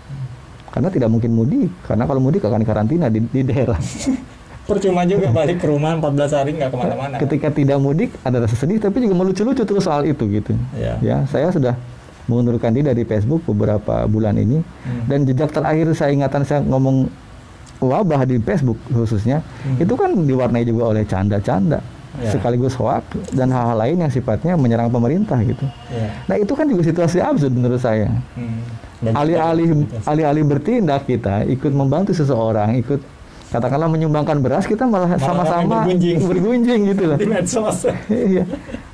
Karena 0.69 0.89
tidak 0.89 1.09
mungkin 1.09 1.33
mudik, 1.33 1.69
karena 1.85 2.05
kalau 2.05 2.21
mudik 2.21 2.45
akan 2.45 2.61
karantina 2.61 3.09
di, 3.09 3.21
di 3.23 3.41
daerah. 3.41 3.77
percuma 4.67 5.01
juga 5.03 5.31
balik 5.31 5.57
ke 5.57 5.65
rumah 5.65 5.95
14 5.95 6.27
hari 6.29 6.51
nggak 6.53 6.69
ke 6.69 6.77
mana-mana 6.77 7.15
Ketika 7.17 7.47
tidak 7.49 7.79
mudik 7.79 8.11
ada 8.21 8.37
rasa 8.37 8.53
sedih, 8.53 8.77
tapi 8.77 8.99
juga 8.99 9.15
melucu-lucu 9.15 9.63
terus 9.63 9.81
soal 9.81 10.03
itu 10.03 10.27
gitu. 10.27 10.51
Ya. 10.75 10.99
Ya, 10.99 11.17
saya 11.25 11.47
sudah 11.49 11.79
mengundurkan 12.27 12.69
diri 12.69 12.83
dari 12.85 13.03
Facebook 13.03 13.47
beberapa 13.47 14.03
bulan 14.05 14.35
ini 14.35 14.59
Hmm. 14.59 15.07
dan 15.07 15.23
jejak 15.23 15.47
terakhir 15.49 15.87
saya 15.93 16.11
ingatan 16.11 16.43
saya 16.43 16.59
ngomong 16.61 17.07
wabah 17.79 18.27
di 18.27 18.35
Facebook 18.37 18.75
khususnya 18.85 19.39
Hmm. 19.63 19.79
itu 19.79 19.93
kan 19.93 20.11
diwarnai 20.11 20.61
juga 20.61 20.91
oleh 20.91 21.03
canda-canda 21.03 21.79
Ya. 22.17 22.33
sekaligus 22.33 22.73
hoak 22.73 23.05
dan 23.29 23.47
hal-hal 23.47 23.77
lain 23.77 24.01
yang 24.01 24.09
sifatnya 24.09 24.57
menyerang 24.57 24.89
pemerintah 24.89 25.37
gitu. 25.39 25.63
ya 25.87 26.09
Nah 26.25 26.35
itu 26.35 26.49
kan 26.51 26.65
juga 26.65 26.81
situasi 26.81 27.21
absurd 27.21 27.53
menurut 27.53 27.77
saya. 27.77 28.09
Hmm. 28.33 28.59
Alih-alih 29.05 29.85
alih-alih 30.03 30.41
bertindak 30.43 31.05
kita 31.05 31.45
ikut 31.45 31.69
membantu 31.69 32.11
seseorang, 32.11 32.73
ikut 32.75 32.97
katakanlah 33.47 33.87
menyumbangkan 33.87 34.37
beras 34.37 34.63
kita 34.63 34.83
malah 34.83 35.15
sama-sama 35.17 35.81
bergunjing. 35.81 36.19
bergunjing 36.21 36.79
gitu 36.91 37.03
loh. 37.05 37.17
di 37.17 37.25
medsos 37.25 37.87
Iya. 38.05 38.43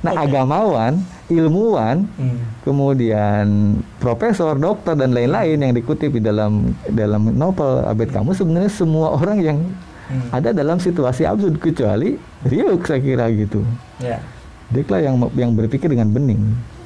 Nah 0.00 0.12
agamawan, 0.16 1.00
ilmuwan, 1.26 2.04
Hmm. 2.14 2.38
kemudian 2.62 3.46
profesor, 3.96 4.54
dokter 4.54 4.94
dan 4.94 5.10
lain-lain 5.10 5.56
yang 5.56 5.72
dikutip 5.72 6.10
di 6.10 6.20
dalam 6.20 6.76
dalam 6.86 7.32
novel 7.32 7.82
Abed 7.82 8.08
Kamu 8.08 8.30
sebenarnya 8.30 8.68
semua 8.68 9.10
orang 9.12 9.38
yang 9.38 9.58
Hmm. 10.04 10.28
ada 10.30 10.52
dalam 10.52 10.76
situasi 10.76 11.24
absurd 11.24 11.56
kecuali 11.56 12.20
Ryuk 12.44 12.84
saya 12.84 13.00
kira 13.00 13.24
gitu. 13.30 13.64
ya 13.98 14.20
Dia 14.66 14.84
lah 14.84 15.00
yang 15.02 15.16
yang 15.32 15.50
berpikir 15.50 15.88
dengan 15.88 16.08
bening. 16.08 16.40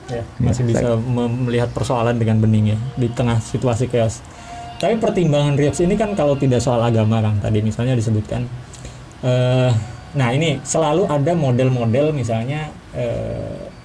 ya 0.06 0.18
Ya, 0.18 0.22
masih 0.40 0.62
bisa 0.64 0.94
mem- 0.96 1.44
melihat 1.44 1.68
persoalan 1.68 2.14
dengan 2.14 2.38
bening 2.38 2.72
ya 2.72 2.78
di 2.94 3.08
tengah 3.08 3.36
situasi 3.38 3.86
chaos. 3.86 4.22
Tapi 4.78 4.94
pertimbangan 4.96 5.54
Riox 5.54 5.80
ini 5.80 5.94
kan 5.94 6.14
kalau 6.14 6.34
tidak 6.34 6.58
soal 6.58 6.78
agama 6.80 7.18
kan 7.18 7.34
tadi 7.38 7.58
misalnya 7.60 7.92
disebutkan. 7.92 8.46
eh 9.18 9.70
nah 10.08 10.30
ini 10.30 10.62
selalu 10.62 11.04
ada 11.04 11.34
model-model 11.34 12.10
misalnya 12.12 12.70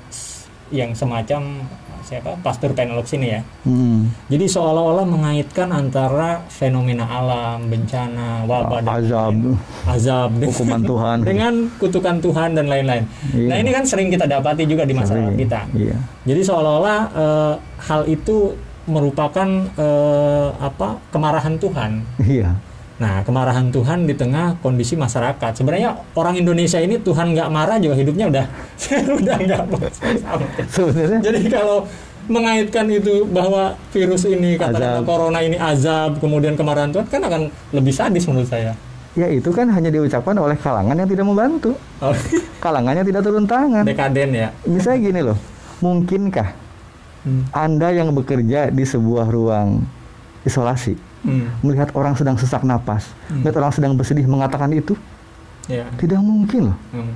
s- 0.07 0.45
yang 0.69 0.93
semacam 0.93 1.65
siapa 2.03 2.37
Pastor 2.37 2.71
Penelope 2.71 3.09
ini 3.11 3.27
ya. 3.31 3.41
Hmm. 3.63 4.11
Jadi 4.27 4.45
seolah-olah 4.45 5.01
mengaitkan 5.03 5.71
antara 5.71 6.43
fenomena 6.47 7.07
alam, 7.07 7.65
bencana, 7.65 8.43
wabah, 8.43 8.79
dan 8.79 8.91
Azab, 8.93 9.31
lain-lain. 9.31 9.55
azab, 9.87 10.29
hukuman 10.37 10.81
Tuhan. 10.91 11.17
dengan 11.23 11.53
kutukan 11.73 12.19
Tuhan 12.19 12.49
dan 12.53 12.67
lain-lain. 12.67 13.03
Iya. 13.31 13.49
Nah 13.49 13.57
ini 13.57 13.69
kan 13.71 13.83
sering 13.83 14.11
kita 14.11 14.27
dapati 14.27 14.63
juga 14.63 14.83
di 14.83 14.93
masyarakat 14.93 15.31
Sering. 15.31 15.41
kita. 15.41 15.61
Iya. 15.73 15.97
Jadi 16.27 16.41
seolah-olah 16.43 16.99
eh, 17.09 17.53
hal 17.81 18.01
itu 18.05 18.51
merupakan 18.85 19.47
eh, 19.73 20.49
apa 20.59 20.99
kemarahan 21.09 21.55
Tuhan. 21.55 21.91
Iya. 22.19 22.55
Nah 22.93 23.25
kemarahan 23.25 23.73
Tuhan 23.73 24.05
di 24.05 24.13
tengah 24.13 24.59
kondisi 24.59 24.93
masyarakat. 24.93 25.51
Sebenarnya 25.55 25.97
orang 26.13 26.37
Indonesia 26.37 26.77
ini 26.77 26.99
Tuhan 26.99 27.33
nggak 27.33 27.49
marah 27.49 27.79
juga 27.79 27.95
hidupnya 27.95 28.29
udah 28.29 28.45
udah 29.19 29.37
nggak. 29.39 29.63
Sebenarnya 30.69 31.19
Jadi 31.19 31.39
kalau 31.49 31.87
mengaitkan 32.23 32.87
itu 32.87 33.27
bahwa 33.27 33.75
virus 33.91 34.23
ini 34.23 34.55
katakanlah 34.55 35.03
Azab. 35.03 35.07
corona 35.07 35.39
ini 35.43 35.59
azab 35.59 36.23
kemudian 36.23 36.55
kemarahan 36.55 36.87
Tuhan 36.87 37.03
kan 37.11 37.19
akan 37.19 37.41
lebih 37.75 37.91
sadis 37.91 38.23
menurut 38.31 38.47
saya. 38.47 38.71
ya 39.13 39.29
itu 39.29 39.53
kan 39.53 39.69
hanya 39.69 39.93
diucapkan 39.93 40.33
oleh 40.33 40.57
kalangan 40.57 40.97
yang 40.97 41.05
tidak 41.05 41.21
membantu. 41.27 41.75
Oh, 41.99 42.15
Kalangannya 42.63 43.03
tidak 43.03 43.21
turun 43.21 43.45
tangan. 43.45 43.85
Dekaden 43.85 44.31
ya. 44.33 44.49
Misalnya 44.65 44.99
gini 45.03 45.21
loh, 45.21 45.37
mungkinkah 45.83 46.62
Hmm. 47.23 47.43
Anda 47.49 47.89
yang 47.89 48.11
bekerja 48.11 48.67
di 48.67 48.83
sebuah 48.83 49.27
ruang 49.27 49.83
isolasi 50.43 50.99
Hmm. 51.23 51.47
melihat 51.63 51.87
orang 51.95 52.13
sedang 52.13 52.35
sesak 52.35 52.61
napas, 52.61 53.07
Hmm. 53.31 53.39
melihat 53.39 53.63
orang 53.63 53.71
sedang 53.71 53.95
bersedih 53.95 54.27
mengatakan 54.27 54.67
itu 54.69 54.91
Ya. 55.65 55.87
tidak 55.95 56.19
mungkin 56.19 56.71
loh. 56.71 56.77
Hmm. 56.91 57.15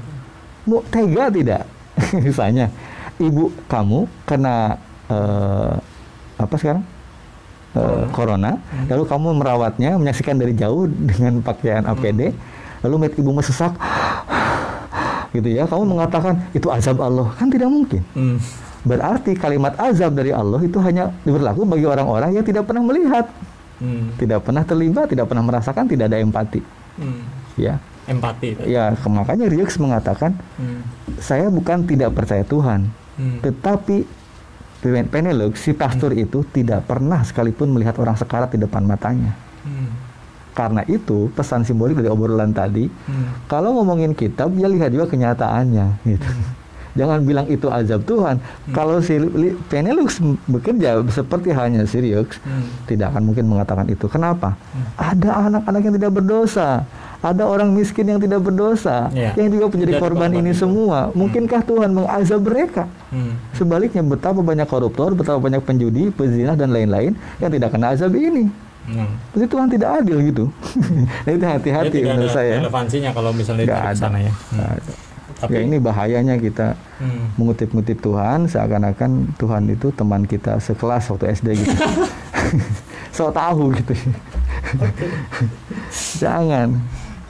Mau 0.63 0.79
tega 0.87 1.27
tidak? 1.27 1.67
Misalnya 2.25 2.71
ibu 3.17 3.51
kamu 3.67 4.07
kena 4.23 4.79
eh, 5.07 5.75
apa 6.35 6.55
sekarang? 6.55 6.83
Eh, 7.75 8.03
corona, 8.09 8.57
Hmm. 8.57 8.87
lalu 8.87 9.03
kamu 9.05 9.27
merawatnya, 9.35 9.95
menyaksikan 9.95 10.33
dari 10.33 10.55
jauh 10.55 10.87
dengan 10.87 11.43
pakaian 11.43 11.83
Hmm. 11.83 11.91
APD, 11.93 12.31
lalu 12.81 12.93
melihat 12.95 13.15
ibumu 13.19 13.39
sesak, 13.39 13.75
gitu 15.35 15.47
ya, 15.47 15.67
kamu 15.67 15.83
mengatakan 15.85 16.47
itu 16.51 16.67
azab 16.67 16.97
Allah, 16.99 17.27
kan 17.35 17.51
tidak 17.51 17.67
mungkin. 17.67 18.01
Hmm. 18.15 18.39
Berarti 18.85 19.33
kalimat 19.33 19.73
azab 19.77 20.13
dari 20.13 20.29
Allah 20.29 20.61
itu 20.61 20.77
hanya 20.79 21.09
berlaku 21.23 21.65
bagi 21.65 21.85
orang-orang 21.85 22.33
yang 22.33 22.45
tidak 22.45 22.67
pernah 22.67 22.83
melihat, 22.83 23.25
Hmm. 23.77 24.13
tidak 24.17 24.41
pernah 24.41 24.65
terlibat, 24.65 25.05
tidak 25.09 25.29
pernah 25.29 25.45
merasakan, 25.45 25.85
tidak 25.85 26.09
ada 26.09 26.17
empati. 26.17 26.61
Hmm. 26.97 27.21
Ya, 27.57 27.77
Empati. 28.05 28.53
itu. 28.53 28.61
ya 28.69 28.93
makanya 29.03 29.49
Ryux 29.49 29.77
mengatakan 29.77 30.33
Hmm. 30.57 30.81
saya 31.17 31.49
bukan 31.49 31.85
tidak 31.85 32.13
percaya 32.13 32.41
Tuhan, 32.41 32.89
Hmm. 33.17 33.41
tetapi 33.41 34.05
Pen- 34.77 35.09
Penelux 35.09 35.57
si 35.57 35.73
pastor 35.73 36.13
itu 36.13 36.45
tidak 36.47 36.85
pernah 36.85 37.25
sekalipun 37.25 37.73
melihat 37.73 37.97
orang 37.97 38.13
sekarat 38.13 38.53
di 38.53 38.61
depan 38.61 38.85
matanya. 38.85 39.33
Hmm. 39.65 39.89
Karena 40.53 40.85
itu 40.85 41.29
pesan 41.33 41.65
simbolik 41.65 41.97
dari 41.97 42.09
obrolan 42.09 42.53
tadi, 42.53 42.85
Hmm. 42.85 43.45
kalau 43.49 43.73
ngomongin 43.73 44.13
kitab 44.13 44.53
ya 44.53 44.69
lihat 44.69 44.93
juga 44.93 45.09
kenyataannya 45.09 46.01
gitu. 46.05 46.29
Jangan 46.97 47.21
bilang 47.21 47.45
itu 47.45 47.69
azab 47.69 48.01
Tuhan. 48.03 48.41
Kalau 48.69 48.97
si 48.99 49.15
Penelux 49.65 50.17
bekerja 50.43 50.97
seperti 51.07 51.49
halnya 51.49 51.85
Sirius, 51.85 52.27
Hmm. 52.39 52.65
tidak 52.83 53.13
akan 53.13 53.23
mungkin 53.23 53.45
mengatakan 53.45 53.85
itu. 53.85 54.05
Kenapa? 54.07 54.57
Ada 54.95 55.47
anak-anak 55.47 55.81
yang 55.81 55.95
tidak 55.95 56.11
berdosa, 56.11 56.83
ada 57.19 57.43
orang 57.43 57.69
miskin 57.69 58.07
yang 58.07 58.17
tidak 58.17 58.41
berdosa 58.41 59.09
Ya. 59.11 59.33
yang 59.33 59.47
juga 59.47 59.69
menjadi 59.69 59.93
Jadi 59.93 60.01
korban 60.01 60.17
korban 60.27 60.39
ini 60.39 60.51
itu. 60.51 60.59
semua. 60.59 61.09
Mungkinkah 61.11 61.61
Tuhan 61.61 61.89
mengazab 61.91 62.41
mereka? 62.41 62.89
Hmm. 63.07 63.37
Sebaliknya 63.53 64.01
betapa 64.01 64.41
banyak 64.41 64.65
koruptor, 64.65 65.13
betapa 65.13 65.37
banyak 65.37 65.61
penjudi, 65.61 66.09
pezina 66.09 66.53
dan 66.53 66.69
lain-lain 66.69 67.13
yang 67.37 67.49
tidak 67.49 67.69
kena 67.69 67.91
azab 67.91 68.11
ini. 68.11 68.49
Hmm. 68.83 69.19
Jadi 69.33 69.45
Tuhan 69.45 69.67
tidak 69.67 69.89
adil 69.99 70.17
gitu. 70.23 70.45
itu 71.27 71.37
Dia 71.37 71.49
hati-hati 71.51 71.97
menurut 72.01 72.25
ada 72.25 72.33
saya. 72.33 72.55
relevansinya 72.57 73.11
kalau 73.11 73.31
misalnya 73.31 73.67
ada. 73.67 73.91
sana 73.91 74.17
ya. 74.17 74.31
Hmm. 74.31 74.63
ada. 74.63 74.91
Tapi 75.37 75.53
Ya 75.53 75.61
ini 75.69 75.77
bahayanya 75.77 76.35
kita 76.41 76.73
hmm. 76.97 77.37
mengutip-ngutip 77.37 78.01
Tuhan 78.01 78.49
seakan-akan 78.49 79.37
Tuhan 79.37 79.63
itu 79.69 79.93
teman 79.93 80.25
kita 80.25 80.57
sekelas 80.57 81.13
waktu 81.13 81.37
SD 81.37 81.47
gitu. 81.61 81.73
so 83.17 83.29
tahu 83.29 83.69
gitu. 83.77 83.93
Jangan 86.17 86.73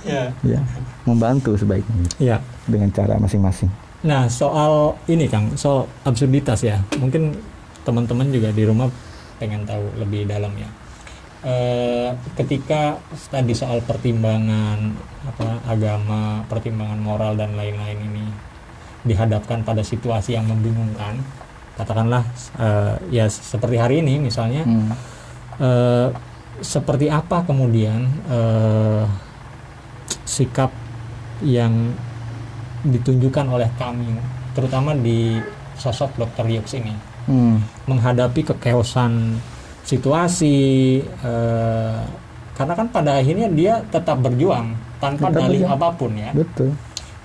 ya. 0.08 0.32
ya 0.44 0.62
membantu 1.04 1.60
sebaiknya 1.60 2.08
Ya. 2.20 2.38
dengan 2.68 2.92
cara 2.96 3.20
masing-masing. 3.20 3.68
Nah, 4.08 4.30
soal 4.32 4.96
ini 5.12 5.28
Kang, 5.28 5.52
soal 5.60 5.90
absurditas 6.08 6.64
ya. 6.64 6.80
Mungkin 7.00 7.36
teman-teman 7.84 8.32
juga 8.32 8.52
di 8.56 8.64
rumah 8.64 8.88
pengen 9.40 9.68
tahu 9.68 9.84
lebih 10.00 10.28
dalam 10.28 10.52
ya. 10.56 10.70
Eh, 11.48 12.12
ketika 12.36 13.00
tadi 13.32 13.56
soal 13.56 13.80
pertimbangan 13.80 14.92
apa 15.24 15.64
agama, 15.64 16.44
pertimbangan 16.52 17.00
moral 17.00 17.40
dan 17.40 17.56
lain-lain 17.56 18.04
ini 18.04 18.28
dihadapkan 19.08 19.64
pada 19.64 19.80
situasi 19.80 20.36
yang 20.36 20.44
membingungkan, 20.44 21.24
katakanlah 21.80 22.28
eh, 22.60 22.96
ya 23.16 23.32
seperti 23.32 23.80
hari 23.80 24.04
ini 24.04 24.20
misalnya, 24.20 24.68
Hmm. 24.68 24.92
eh, 25.64 26.10
seperti 26.60 27.08
apa 27.08 27.48
kemudian 27.48 28.12
eh, 28.28 29.08
sikap 30.28 30.76
yang 31.40 31.96
ditunjukkan 32.84 33.48
oleh 33.48 33.72
kami, 33.80 34.20
terutama 34.52 34.92
di 35.00 35.40
sosok 35.80 36.12
Dr. 36.20 36.44
Yux 36.52 36.76
ini, 36.76 36.92
Hmm. 37.24 37.64
menghadapi 37.88 38.44
kekeosan 38.52 39.40
situasi, 39.88 40.58
eh, 41.02 42.00
karena 42.54 42.74
kan 42.76 42.88
pada 42.90 43.16
akhirnya 43.16 43.48
dia 43.48 43.80
tetap 43.88 44.20
berjuang 44.20 44.76
tanpa 45.00 45.32
Tetap 45.32 45.40
dalih 45.40 45.62
berjuang. 45.64 45.78
apa 45.80 45.88
pun 45.96 46.12
ya. 46.14 46.32
Betul. 46.36 46.70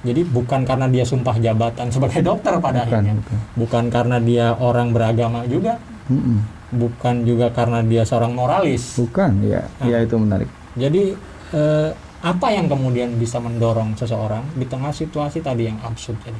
Jadi 0.02 0.22
bukan 0.24 0.60
karena 0.62 0.86
dia 0.86 1.02
sumpah 1.02 1.36
jabatan 1.36 1.86
sebagai 1.88 2.22
dokter 2.28 2.54
pada 2.56 2.82
Bukan, 2.82 2.86
akhirnya, 2.86 3.14
bukan. 3.18 3.38
bukan 3.56 3.84
karena 3.88 4.16
dia 4.18 4.46
orang 4.54 4.90
beragama 4.90 5.42
juga, 5.46 5.78
Mm-mm. 6.06 6.38
bukan 6.72 7.14
juga 7.22 7.50
karena 7.50 7.82
dia 7.82 8.02
seorang 8.02 8.32
moralis. 8.32 8.94
Bukan, 8.94 9.42
ya, 9.42 9.66
Ah. 9.78 9.86
ya 9.86 9.98
itu 10.00 10.14
menarik. 10.16 10.50
Jadi 10.74 11.14
eh, 11.52 11.90
apa 12.22 12.48
yang 12.48 12.66
kemudian 12.66 13.14
bisa 13.14 13.38
mendorong 13.38 13.94
seseorang 13.94 14.46
di 14.54 14.64
tengah 14.64 14.90
situasi 14.90 15.38
tadi 15.38 15.66
yang 15.66 15.78
absurd 15.82 16.18
tadi? 16.20 16.38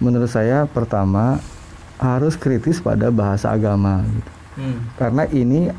Menurut 0.00 0.26
saya 0.26 0.64
pertama 0.64 1.36
harus 1.96 2.32
kritis 2.32 2.80
pada 2.80 3.08
bahasa 3.08 3.52
agama 3.52 4.00
gitu. 4.06 4.30
Hmm. 4.54 4.78
Karena 4.96 5.24
ini 5.26 5.70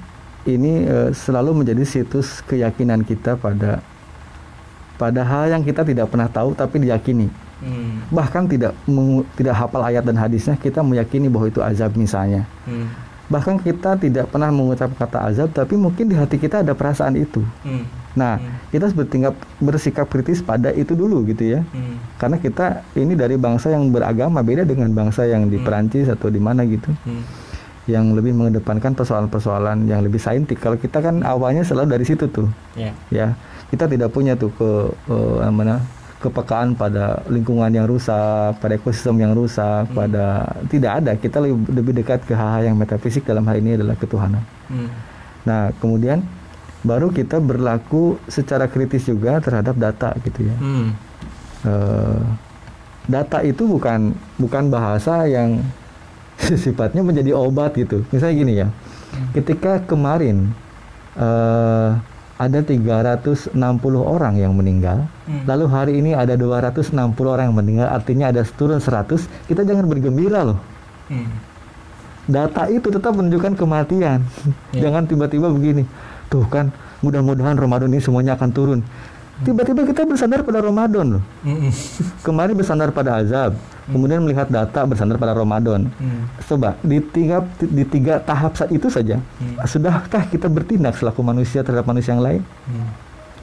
ini 0.43 0.83
eh, 0.83 1.09
selalu 1.11 1.61
menjadi 1.61 1.83
situs 1.83 2.41
keyakinan 2.43 3.03
kita 3.03 3.35
pada 3.35 3.83
pada 4.95 5.21
hal 5.25 5.49
yang 5.49 5.63
kita 5.65 5.81
tidak 5.81 6.09
pernah 6.09 6.29
tahu 6.29 6.53
tapi 6.53 6.77
diyakini. 6.79 7.29
Hmm. 7.61 8.05
Bahkan 8.09 8.49
tidak 8.49 8.73
mengu- 8.85 9.25
tidak 9.33 9.53
hafal 9.53 9.81
ayat 9.81 10.01
dan 10.01 10.17
hadisnya 10.17 10.57
kita 10.57 10.81
meyakini 10.81 11.29
bahwa 11.29 11.45
itu 11.45 11.61
azab 11.61 11.93
misalnya. 11.93 12.45
Hmm. 12.65 12.89
Bahkan 13.29 13.63
kita 13.63 13.95
tidak 13.95 14.27
pernah 14.27 14.51
mengucap 14.51 14.91
kata 14.91 15.29
azab 15.29 15.49
tapi 15.51 15.77
mungkin 15.77 16.09
di 16.09 16.15
hati 16.17 16.35
kita 16.35 16.65
ada 16.65 16.73
perasaan 16.73 17.15
itu. 17.15 17.41
Hmm. 17.61 17.85
Nah, 18.11 18.35
Hmm. 18.37 18.59
kita 18.69 18.89
harus 18.89 18.97
bertingkap 18.97 19.33
bersikap 19.57 20.05
kritis 20.05 20.43
pada 20.43 20.67
itu 20.69 20.91
dulu 20.93 21.23
gitu 21.23 21.47
ya. 21.47 21.61
Hmm. 21.71 21.95
Karena 22.19 22.37
kita 22.37 22.83
ini 22.93 23.15
dari 23.15 23.39
bangsa 23.39 23.71
yang 23.71 23.87
beragama 23.87 24.43
beda 24.43 24.65
dengan 24.65 24.91
bangsa 24.91 25.23
yang 25.25 25.47
di 25.47 25.57
Hmm. 25.57 25.65
Perancis 25.65 26.09
atau 26.09 26.27
di 26.27 26.41
mana 26.41 26.65
gitu. 26.65 26.91
Hmm. 27.07 27.23
Yang 27.89 28.13
lebih 28.13 28.37
mengedepankan 28.37 28.93
persoalan-persoalan 28.93 29.89
yang 29.89 30.05
lebih 30.05 30.21
saintik. 30.21 30.61
Kalau 30.61 30.77
kita 30.77 31.01
kan 31.01 31.25
awalnya 31.25 31.65
selalu 31.65 31.97
dari 31.97 32.05
situ 32.05 32.29
tuh, 32.29 32.45
Ya. 32.77 32.93
ya 33.09 33.27
kita 33.73 33.89
tidak 33.89 34.13
punya 34.13 34.37
tuh 34.37 34.53
ke 34.53 34.69
eh, 35.09 35.37
apa 35.41 35.49
mana 35.53 35.75
kepekaan 36.21 36.77
pada 36.77 37.25
lingkungan 37.25 37.73
yang 37.73 37.89
rusak, 37.89 38.53
pada 38.61 38.77
ekosistem 38.77 39.17
yang 39.17 39.33
rusak, 39.33 39.89
Hmm. 39.89 39.97
pada 39.97 40.25
tidak 40.69 41.01
ada. 41.01 41.11
Kita 41.17 41.41
lebih, 41.41 41.65
lebih 41.73 41.93
dekat 41.97 42.21
ke 42.29 42.37
hal-hal 42.37 42.69
yang 42.69 42.77
metafisik 42.77 43.25
dalam 43.25 43.41
hal 43.49 43.57
ini 43.57 43.73
adalah 43.73 43.97
ketuhanan. 43.97 44.45
Hmm. 44.69 44.89
Nah 45.49 45.73
kemudian 45.81 46.21
baru 46.85 47.09
kita 47.09 47.41
berlaku 47.41 48.21
secara 48.29 48.69
kritis 48.69 49.09
juga 49.09 49.41
terhadap 49.41 49.73
data 49.73 50.13
gitu 50.21 50.45
ya. 50.45 50.55
Hmm. 50.61 50.87
Eh, 51.65 52.21
data 53.09 53.41
itu 53.41 53.65
bukan 53.65 54.13
bukan 54.37 54.69
bahasa 54.69 55.25
yang 55.25 55.65
sifatnya 56.63 57.01
menjadi 57.05 57.31
obat 57.35 57.77
gitu. 57.77 58.03
Misalnya 58.09 58.35
gini 58.35 58.53
ya, 58.59 58.67
ketika 59.33 59.83
kemarin 59.85 60.51
eh, 61.15 61.89
ada 62.41 62.59
360 62.65 63.53
orang 64.01 64.33
yang 64.33 64.57
meninggal, 64.57 65.05
Hmm. 65.29 65.45
lalu 65.45 65.65
hari 65.69 65.93
ini 66.01 66.17
ada 66.17 66.33
260 66.33 67.29
orang 67.29 67.53
yang 67.53 67.57
meninggal, 67.61 67.87
artinya 67.93 68.33
ada 68.33 68.41
turun 68.41 68.81
100, 68.81 69.29
kita 69.45 69.61
jangan 69.61 69.85
bergembira 69.85 70.41
loh. 70.41 70.57
Hmm. 71.07 71.29
Data 72.25 72.65
itu 72.69 72.89
tetap 72.89 73.13
menunjukkan 73.13 73.53
kematian. 73.57 74.25
Ya. 74.73 74.81
Jangan 74.87 75.09
tiba-tiba 75.09 75.49
begini, 75.49 75.83
tuh 76.29 76.45
kan 76.49 76.69
mudah-mudahan 77.01 77.57
Ramadan 77.57 77.89
ini 77.93 78.01
semuanya 78.01 78.37
akan 78.37 78.49
turun. 78.53 78.79
Tiba-tiba 79.41 79.81
kita 79.89 80.05
bersandar 80.05 80.45
pada 80.45 80.61
Ramadan 80.61 81.17
loh. 81.17 81.23
Hmm. 81.41 81.73
Kemarin 82.21 82.53
bersandar 82.53 82.93
pada 82.93 83.17
azab, 83.21 83.57
kemudian 83.89 84.21
melihat 84.21 84.45
data 84.45 84.85
bersandar 84.85 85.17
pada 85.17 85.33
Ramadan. 85.33 85.89
Hmm. 85.97 86.29
Coba 86.45 86.77
di 86.85 87.01
tiga 87.01 87.41
di 87.57 87.83
tiga 87.83 88.21
tahap 88.21 88.53
saat 88.53 88.69
itu 88.69 88.87
saja, 88.87 89.17
Hmm. 89.41 89.57
sudahkah 89.65 90.29
kita 90.29 90.45
bertindak 90.45 90.93
selaku 90.97 91.25
manusia 91.25 91.65
terhadap 91.65 91.89
manusia 91.89 92.13
yang 92.13 92.23
lain? 92.23 92.41
Hmm. 92.69 92.89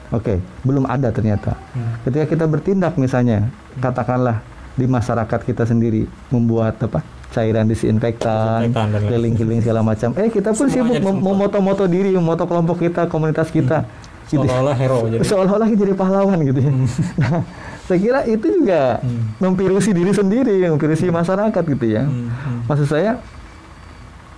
Oke, 0.09 0.41
belum 0.65 0.87
ada 0.87 1.11
ternyata. 1.11 1.53
Hmm. 1.75 1.99
Ketika 2.07 2.25
kita 2.25 2.45
bertindak 2.47 2.95
misalnya, 2.95 3.51
katakanlah 3.77 4.41
di 4.79 4.87
masyarakat 4.87 5.39
kita 5.43 5.67
sendiri 5.67 6.07
membuat 6.31 6.79
apa? 6.79 7.03
cairan 7.29 7.69
disinfektan, 7.69 8.73
keliling-keliling 9.05 9.61
segala 9.61 9.85
macam. 9.85 10.17
Eh 10.17 10.33
kita 10.33 10.49
pun 10.49 10.65
Semuanya 10.65 10.97
sibuk 10.97 11.13
memoto-moto 11.21 11.85
diri, 11.85 12.09
memoto 12.17 12.49
kelompok 12.49 12.81
kita, 12.81 13.05
komunitas 13.05 13.53
kita. 13.53 13.85
Gitu. 14.29 14.37
Seolah-olah 14.39 14.75
hero 14.75 14.99
jadi. 15.11 15.21
seolah-olah 15.21 15.67
jadi 15.67 15.93
pahlawan 15.93 16.37
gitu 16.43 16.59
ya. 16.59 16.71
Nah, 17.17 17.41
saya 17.83 17.97
kira 17.97 18.19
itu 18.23 18.45
juga 18.45 19.01
Hmm. 19.01 19.33
memvirusi 19.41 19.89
diri 19.89 20.11
sendiri, 20.11 20.69
memvirusi 20.69 21.09
masyarakat 21.09 21.63
gitu 21.65 21.85
ya. 21.89 22.05
Hmm. 22.05 22.29
Hmm. 22.29 22.59
Maksud 22.65 22.87
saya 22.87 23.17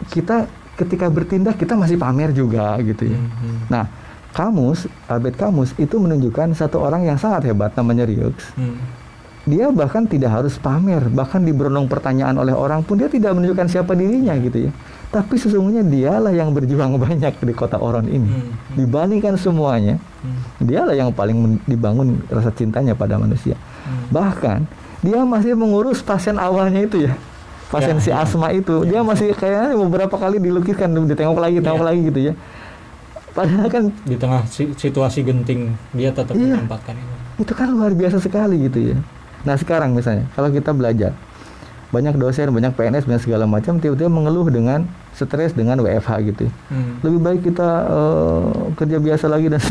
kita 0.07 0.47
ketika 0.75 1.05
bertindak 1.07 1.55
kita 1.55 1.75
masih 1.75 1.95
pamer 1.95 2.31
juga 2.31 2.79
gitu 2.79 3.05
ya. 3.05 3.19
Hmm. 3.19 3.29
Hmm. 3.29 3.57
Nah, 3.67 3.85
kamus, 4.31 4.87
Albert 5.05 5.35
Kamus 5.35 5.75
itu 5.75 5.95
menunjukkan 5.95 6.55
satu 6.55 6.79
orang 6.79 7.03
yang 7.03 7.19
sangat 7.19 7.45
hebat 7.45 7.75
namanya 7.75 8.07
Riux. 8.07 8.33
Hmm. 8.55 8.79
Dia 9.41 9.67
bahkan 9.69 10.05
tidak 10.05 10.31
harus 10.31 10.55
pamer, 10.55 11.01
bahkan 11.09 11.41
diberondong 11.41 11.85
pertanyaan 11.85 12.37
oleh 12.37 12.53
orang 12.53 12.81
pun 12.81 12.95
dia 12.95 13.09
tidak 13.09 13.33
menunjukkan 13.33 13.67
siapa 13.67 13.91
dirinya 13.91 14.37
gitu 14.37 14.69
ya. 14.69 14.71
Tapi 15.11 15.35
sesungguhnya 15.35 15.83
dialah 15.83 16.31
yang 16.31 16.49
berjuang 16.49 16.95
banyak 16.95 17.35
di 17.37 17.51
kota 17.51 17.75
Oron 17.75 18.07
ini. 18.07 18.31
Hmm. 18.31 18.51
Dibandingkan 18.73 19.35
semuanya, 19.35 19.99
Hmm. 20.19 20.39
dialah 20.57 20.95
yang 20.95 21.11
paling 21.11 21.59
dibangun 21.65 22.23
rasa 22.25 22.47
cintanya 22.49 22.95
pada 22.95 23.15
manusia. 23.15 23.59
Hmm. 23.83 24.07
Bahkan 24.09 24.59
dia 25.01 25.19
masih 25.21 25.53
mengurus 25.53 25.99
pasien 25.99 26.35
awalnya 26.35 26.79
itu 26.81 27.03
ya. 27.03 27.13
Pasien 27.67 27.97
Ya, 27.97 28.03
si 28.03 28.09
ya. 28.09 28.19
asma 28.19 28.51
itu, 28.51 28.83
dia 28.83 28.99
masih 28.99 29.31
kayaknya 29.31 29.75
beberapa 29.77 30.15
kali 30.15 30.39
dilukiskan, 30.39 30.91
ditengok 31.05 31.39
lagi, 31.39 31.59
tengok 31.59 31.81
Ya. 31.81 31.87
lagi 31.87 32.01
gitu 32.05 32.19
ya. 32.21 32.33
Padahal 33.31 33.67
kan 33.67 33.83
Di 34.03 34.15
tengah 34.15 34.43
si- 34.45 34.71
situasi 34.71 35.23
genting 35.23 35.71
dia 35.91 36.11
tetap 36.11 36.35
Iya. 36.35 36.55
menempatkan 36.57 36.95
itu. 36.95 37.13
itu 37.41 37.51
kan 37.51 37.67
luar 37.67 37.91
biasa 37.91 38.19
sekali 38.19 38.69
gitu 38.69 38.91
ya. 38.91 38.97
Nah 39.41 39.55
sekarang 39.55 39.91
misalnya, 39.91 40.27
kalau 40.31 40.47
kita 40.47 40.71
belajar, 40.71 41.15
banyak 41.89 42.13
dosen, 42.13 42.47
banyak 42.47 42.71
PNS, 42.71 43.03
banyak 43.03 43.23
segala 43.23 43.43
macam, 43.43 43.75
tiba-tiba 43.75 44.07
mengeluh 44.07 44.45
dengan 44.45 44.85
stres 45.15 45.53
dengan 45.53 45.77
WFH 45.83 46.11
gitu. 46.33 46.45
Hmm. 46.71 46.97
Lebih 47.03 47.19
baik 47.19 47.41
kita 47.51 47.69
eh, 47.87 48.45
kerja 48.79 48.97
biasa 48.97 49.25
lagi 49.27 49.47
dan. 49.51 49.61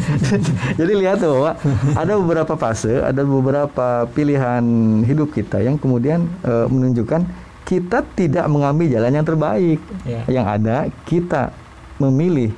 Jadi 0.80 0.92
lihat 0.94 1.20
tuh 1.20 1.30
bahwa 1.36 1.50
ada 1.94 2.12
beberapa 2.16 2.54
fase, 2.56 3.02
ada 3.02 3.22
beberapa 3.26 4.06
pilihan 4.14 4.62
hidup 5.04 5.34
kita 5.34 5.60
yang 5.60 5.76
kemudian 5.76 6.26
eh, 6.46 6.66
menunjukkan 6.70 7.26
kita 7.66 8.02
tidak 8.18 8.46
mengambil 8.50 8.90
jalan 8.90 9.12
yang 9.14 9.26
terbaik. 9.26 9.80
Ya. 10.02 10.22
Yang 10.26 10.46
ada 10.58 10.76
kita 11.06 11.54
memilih 12.00 12.50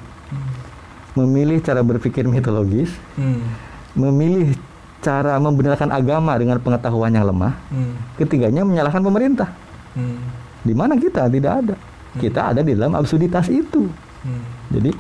memilih 1.12 1.61
cara 1.61 1.85
berpikir 1.85 2.25
mitologis, 2.25 2.88
Hmm. 3.20 3.44
memilih 3.92 4.57
cara 5.05 5.37
membenarkan 5.37 5.92
agama 5.92 6.33
dengan 6.38 6.57
pengetahuan 6.62 7.12
yang 7.12 7.29
lemah. 7.29 7.53
Hmm. 7.68 7.98
Ketiganya 8.16 8.64
menyalahkan 8.64 9.03
pemerintah. 9.03 9.51
Hmm. 9.92 10.16
Di 10.62 10.72
mana 10.72 10.96
kita 10.96 11.29
tidak 11.29 11.53
ada. 11.66 11.77
Kita 12.16 12.53
ada 12.53 12.61
di 12.61 12.77
dalam 12.77 12.92
absurditas 12.96 13.48
itu. 13.48 13.88
Hmm. 14.22 14.44
Jadi 14.72 14.90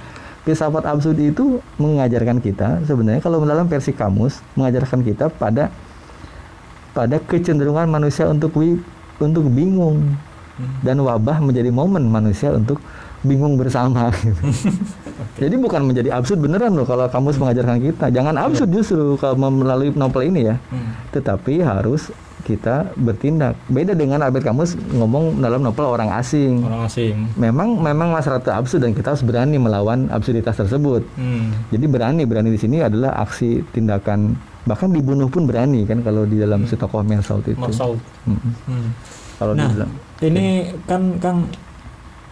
filsafat 0.42 0.84
absurd 0.88 1.18
itu 1.22 1.62
mengajarkan 1.78 2.42
kita 2.42 2.82
sebenarnya 2.82 3.22
kalau 3.22 3.38
dalam 3.46 3.70
versi 3.70 3.94
kamus 3.94 4.42
mengajarkan 4.58 5.06
kita 5.06 5.30
pada 5.30 5.70
pada 6.92 7.16
kecenderungan 7.22 7.86
manusia 7.88 8.26
untuk 8.26 8.52
wi, 8.58 8.76
untuk 9.22 9.46
bingung 9.48 10.18
dan 10.84 11.00
wabah 11.00 11.40
menjadi 11.40 11.72
momen 11.72 12.10
manusia 12.10 12.52
untuk 12.52 12.82
bingung 13.22 13.54
bersama 13.54 14.10
gitu. 14.26 14.42
Jadi 15.38 15.54
bukan 15.56 15.86
menjadi 15.86 16.10
absurd 16.18 16.42
beneran 16.42 16.74
loh 16.74 16.84
kalau 16.84 17.06
kamus 17.06 17.38
mengajarkan 17.38 17.78
kita. 17.78 18.10
Jangan 18.10 18.34
absurd 18.36 18.70
justru 18.74 19.14
kalau 19.16 19.48
melalui 19.48 19.94
novel 19.94 20.26
ini 20.26 20.50
ya. 20.52 20.56
Hmm. 20.68 20.92
Tetapi 21.14 21.62
harus 21.62 22.10
kita 22.42 22.90
bertindak. 22.98 23.54
Beda 23.70 23.94
dengan 23.94 24.20
Albert 24.20 24.44
Camus 24.44 24.74
ngomong 24.92 25.38
dalam 25.38 25.62
novel 25.62 25.86
orang 25.86 26.10
asing. 26.18 26.62
orang 26.66 26.84
asing 26.90 27.14
Memang 27.38 27.78
memang 27.78 28.12
masalah 28.12 28.42
itu 28.42 28.52
absurd 28.52 28.82
dan 28.84 28.92
kita 28.92 29.14
harus 29.14 29.24
berani 29.24 29.56
melawan 29.56 30.10
absurditas 30.10 30.58
tersebut. 30.58 31.06
Hmm. 31.14 31.54
Jadi 31.70 31.86
berani 31.86 32.22
berani 32.26 32.50
di 32.50 32.60
sini 32.60 32.82
adalah 32.82 33.22
aksi 33.22 33.62
tindakan 33.70 34.34
bahkan 34.62 34.94
dibunuh 34.94 35.26
pun 35.26 35.42
berani 35.42 35.82
kan 35.82 36.06
kalau 36.06 36.22
di 36.22 36.38
dalam 36.38 36.62
si 36.70 36.78
tokoh 36.78 37.02
Mensaut 37.02 37.42
itu. 37.46 37.58
Marsaut. 37.58 37.98
Mm-mm. 38.26 38.52
Hmm. 38.66 38.88
Kalau 39.42 39.52
Nah, 39.58 39.66
dibilang 39.66 39.92
ini 40.22 40.70
kan 40.86 41.18
Kang 41.18 41.50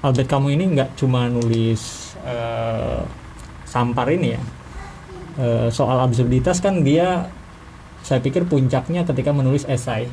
Albert 0.01 0.29
kamu 0.31 0.55
ini 0.55 0.65
nggak 0.79 0.91
cuma 0.95 1.27
nulis 1.27 2.15
eh, 2.23 3.03
sampar 3.67 4.07
ini 4.15 4.39
ya. 4.39 4.41
Eh, 5.41 5.69
soal 5.71 5.99
absurditas 5.99 6.63
kan 6.63 6.87
dia 6.87 7.27
saya 8.01 8.19
pikir 8.21 8.49
puncaknya 8.49 9.05
ketika 9.05 9.31
menulis 9.31 9.69
esai 9.69 10.09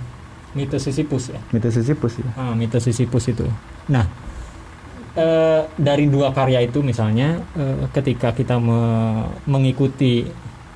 mitos 0.56 0.84
Sisyphus 0.84 1.32
ya. 1.32 1.40
mitos 1.54 1.74
Sisyphus 1.76 2.18
ya. 2.18 2.30
Ah, 2.34 2.54
mitos 2.58 2.82
Sisyphus 2.84 3.30
itu. 3.30 3.46
Nah, 3.92 4.10
eh, 5.14 5.62
dari 5.78 6.10
dua 6.10 6.34
karya 6.34 6.66
itu 6.66 6.82
misalnya 6.82 7.42
eh, 7.58 7.86
ketika 7.94 8.34
kita 8.34 8.58
me- 8.58 9.28
mengikuti 9.46 10.26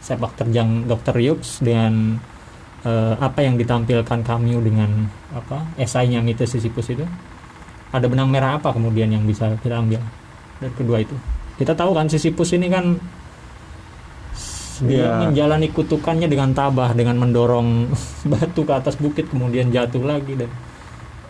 sepak 0.01 0.33
terjang 0.37 0.89
Dr. 0.89 1.17
Yups 1.21 1.61
dengan 1.61 2.17
eh, 2.85 3.15
apa 3.17 3.45
yang 3.45 3.57
ditampilkan 3.57 4.21
Camus 4.25 4.61
dengan 4.61 5.09
apa 5.33 5.65
esainya 5.77 6.21
mitos 6.21 6.51
Sisyphus 6.51 6.93
itu, 6.93 7.05
ada 7.93 8.05
benang 8.05 8.29
merah 8.29 8.57
apa 8.57 8.73
kemudian 8.73 9.09
yang 9.09 9.25
bisa 9.25 9.55
kita 9.61 9.81
ambil 9.81 10.01
dari 10.61 10.73
kedua 10.77 11.01
itu? 11.01 11.15
Kita 11.57 11.77
tahu 11.77 11.93
kan 11.93 12.09
Sisyphus 12.09 12.57
ini 12.57 12.69
kan 12.69 12.97
dia 14.81 14.97
Iya. 14.99 15.17
menjalani 15.23 15.67
kutukannya 15.69 16.25
dengan 16.25 16.51
tabah 16.51 16.91
dengan 16.91 17.15
mendorong 17.17 17.89
batu 18.31 18.61
ke 18.61 18.73
atas 18.73 18.97
bukit 18.97 19.25
kemudian 19.25 19.69
jatuh 19.69 20.01
lagi 20.01 20.35
dan 20.35 20.49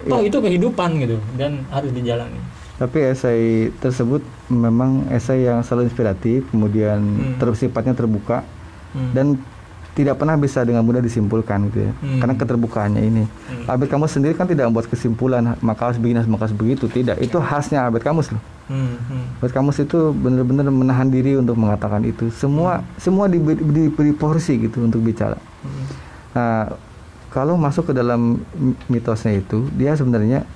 toh 0.04 0.18
Iya. 0.18 0.28
itu 0.28 0.38
kehidupan 0.40 0.90
gitu 0.98 1.18
dan 1.36 1.68
harus 1.70 1.92
dijalani 1.92 2.40
Tapi 2.74 3.14
esai 3.14 3.70
tersebut 3.78 4.20
memang 4.50 5.06
esai 5.08 5.46
yang 5.46 5.62
selalu 5.62 5.86
inspiratif, 5.86 6.50
kemudian 6.50 6.98
Hmm. 6.98 7.38
ter- 7.38 7.54
sifatnya 7.54 7.94
terbuka 7.94 8.42
Hmm. 8.92 9.14
dan 9.14 9.28
tidak 9.92 10.16
pernah 10.16 10.40
bisa 10.40 10.64
dengan 10.64 10.88
mudah 10.88 11.04
disimpulkan 11.04 11.68
gitu 11.68 11.92
ya. 11.92 11.94
Hmm. 12.00 12.20
Karena 12.24 12.36
keterbukaannya 12.40 13.02
ini. 13.04 13.24
Hmm. 13.28 13.66
Albert 13.68 13.92
Camus 13.92 14.12
sendiri 14.16 14.34
kan 14.40 14.48
tidak 14.48 14.72
membuat 14.72 14.88
kesimpulan 14.88 15.44
maka 15.60 15.92
harus 15.92 16.00
begini 16.00 16.24
maka 16.32 16.48
harus 16.48 16.56
begitu, 16.56 16.88
tidak. 16.88 17.20
Itu 17.20 17.44
khasnya 17.44 17.84
Albert 17.84 18.08
Camus 18.08 18.32
loh. 18.32 18.42
Hmm, 18.72 18.96
hmm. 18.96 19.26
Albert 19.44 19.54
Camus 19.54 19.78
itu 19.84 20.00
benar-benar 20.16 20.72
menahan 20.72 21.12
diri 21.12 21.36
untuk 21.36 21.60
mengatakan 21.60 22.08
itu. 22.08 22.32
Semua 22.32 22.80
semua 22.96 23.28
diberi, 23.28 23.60
diberi 23.60 24.16
porsi 24.16 24.64
gitu 24.64 24.88
untuk 24.88 25.04
bicara. 25.04 25.36
Hmm. 25.36 25.86
Nah, 26.32 26.64
kalau 27.28 27.60
masuk 27.60 27.92
ke 27.92 27.94
dalam 27.96 28.40
mitosnya 28.88 29.44
itu, 29.44 29.68
dia 29.76 29.92
sebenarnya 30.00 30.48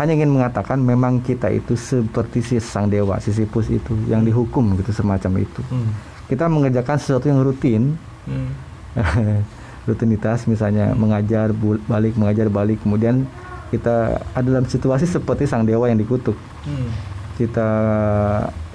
hanya 0.00 0.12
ingin 0.16 0.32
mengatakan 0.32 0.80
memang 0.80 1.20
kita 1.20 1.52
itu 1.52 1.76
seperti 1.76 2.40
si 2.40 2.56
sang 2.56 2.88
dewa 2.88 3.20
Sisyphus 3.20 3.68
itu 3.68 3.92
yang 4.08 4.24
dihukum 4.24 4.80
gitu 4.80 4.96
semacam 4.96 5.44
itu. 5.44 5.60
Hmm. 5.68 5.92
Kita 6.24 6.48
mengerjakan 6.48 6.96
sesuatu 6.96 7.28
yang 7.28 7.44
rutin, 7.44 8.00
Hmm. 8.22 8.54
rutinitas 9.88 10.46
misalnya 10.46 10.94
mengajar 10.94 11.50
balik 11.90 12.14
mengajar 12.14 12.46
balik, 12.46 12.78
kemudian 12.86 13.26
kita 13.72 14.20
ada 14.36 14.46
dalam 14.46 14.68
situasi 14.68 15.08
seperti 15.08 15.48
sang 15.48 15.64
dewa 15.64 15.88
yang 15.88 15.96
dikutuk. 15.96 16.36
Hmm. 16.68 16.92
Kita 17.32 17.68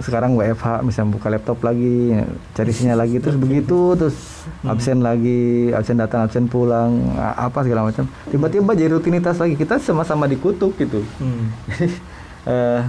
sekarang 0.01 0.33
WFH 0.33 0.81
misalnya 0.81 1.13
buka 1.13 1.29
laptop 1.29 1.61
lagi, 1.61 2.17
cari 2.57 2.71
sinyal 2.73 3.05
lagi 3.05 3.21
terus 3.21 3.37
begitu 3.37 3.93
terus 3.93 4.17
absen 4.65 5.05
lagi, 5.05 5.69
absen 5.71 6.01
datang, 6.01 6.25
absen 6.25 6.49
pulang, 6.49 7.13
apa 7.17 7.61
segala 7.61 7.87
macam. 7.87 8.09
Tiba-tiba 8.33 8.73
jadi 8.73 8.91
rutinitas 8.97 9.37
lagi. 9.37 9.53
Kita 9.53 9.77
sama-sama 9.77 10.25
dikutuk 10.25 10.75
gitu. 10.75 11.05
Hmm. 11.21 11.53
Eh, 12.47 12.79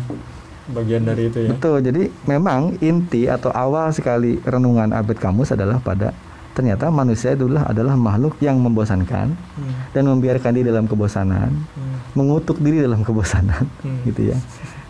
bagian 0.71 1.03
dari 1.03 1.27
itu 1.27 1.43
ya 1.43 1.51
betul. 1.51 1.83
Jadi 1.83 2.07
memang 2.31 2.79
inti 2.79 3.27
atau 3.27 3.51
awal 3.51 3.91
sekali 3.91 4.39
renungan 4.47 4.95
Albert 4.95 5.19
Camus 5.19 5.51
adalah 5.51 5.83
pada 5.83 6.15
ternyata 6.59 6.91
manusia 6.91 7.31
itulah 7.31 7.63
adalah 7.63 7.95
makhluk 7.95 8.35
yang 8.41 8.59
membosankan 8.59 9.31
Hmm. 9.31 9.73
dan 9.95 10.03
membiarkan 10.05 10.51
diri 10.51 10.67
dalam 10.67 10.85
kebosanan, 10.85 11.55
Hmm. 11.55 12.03
mengutuk 12.13 12.59
diri 12.59 12.83
dalam 12.83 13.01
kebosanan, 13.01 13.63
Hmm. 13.79 14.03
gitu 14.03 14.35
ya. 14.35 14.37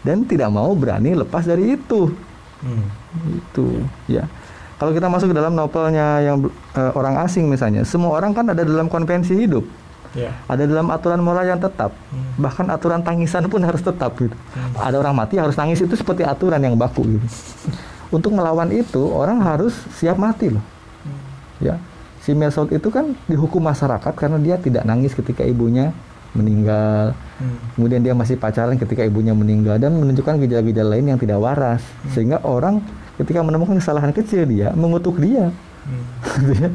Dan 0.00 0.24
tidak 0.24 0.48
mau 0.48 0.72
berani 0.72 1.12
lepas 1.12 1.44
dari 1.44 1.76
itu. 1.76 2.08
Hmm. 2.58 2.90
itu 3.38 3.80
ya 4.06 4.26
kalau 4.76 4.90
kita 4.90 5.06
masuk 5.06 5.30
ke 5.30 5.36
dalam 5.36 5.54
novelnya 5.54 6.18
yang 6.20 6.42
eh, 6.74 6.90
orang 6.92 7.14
asing 7.18 7.46
misalnya 7.46 7.82
semua 7.82 8.10
orang 8.12 8.34
kan 8.34 8.42
ada 8.44 8.66
dalam 8.66 8.90
konvensi 8.90 9.30
hidup 9.32 9.62
ya 10.10 10.34
ada 10.44 10.66
dalam 10.66 10.90
aturan 10.90 11.22
moral 11.22 11.46
yang 11.46 11.56
tetap 11.56 11.94
Hmm. 12.10 12.34
bahkan 12.36 12.66
aturan 12.66 12.98
tangisan 13.00 13.46
pun 13.46 13.62
harus 13.62 13.78
tetap 13.78 14.10
gitu 14.16 14.34
Hmm. 14.34 14.74
ada 14.74 14.98
orang 14.98 15.14
mati 15.14 15.38
harus 15.38 15.54
nangis 15.54 15.78
itu 15.78 15.94
seperti 15.94 16.26
aturan 16.26 16.58
yang 16.58 16.74
baku 16.74 17.06
gitu 17.06 17.26
untuk 18.16 18.34
melawan 18.34 18.68
itu 18.68 19.06
orang 19.06 19.38
harus 19.38 19.78
siap 19.94 20.18
mati 20.18 20.50
loh 20.50 20.58
Hmm. 20.58 20.77
Ya 21.58 21.78
si 22.18 22.34
Mesot 22.34 22.70
itu 22.70 22.88
kan 22.90 23.14
dihukum 23.26 23.62
masyarakat 23.62 24.12
karena 24.14 24.38
dia 24.38 24.58
tidak 24.58 24.82
nangis 24.84 25.14
ketika 25.14 25.42
ibunya 25.46 25.94
meninggal 26.34 27.14
Hmm. 27.38 27.54
kemudian 27.78 28.02
dia 28.02 28.18
masih 28.18 28.34
pacaran 28.34 28.74
ketika 28.74 29.06
ibunya 29.06 29.30
meninggal 29.30 29.78
dan 29.78 29.94
menunjukkan 29.94 30.42
gejala-gejala 30.42 30.98
lain 30.98 31.14
yang 31.14 31.20
tidak 31.22 31.38
waras 31.38 31.78
sehingga 32.10 32.42
orang 32.42 32.82
ketika 33.14 33.46
menemukan 33.46 33.78
kesalahan 33.78 34.10
kecil 34.10 34.42
dia 34.42 34.74
mengutuk 34.74 35.22
dia 35.22 35.54
Hmm. 35.86 36.04
gitu 36.50 36.66
ya. 36.66 36.70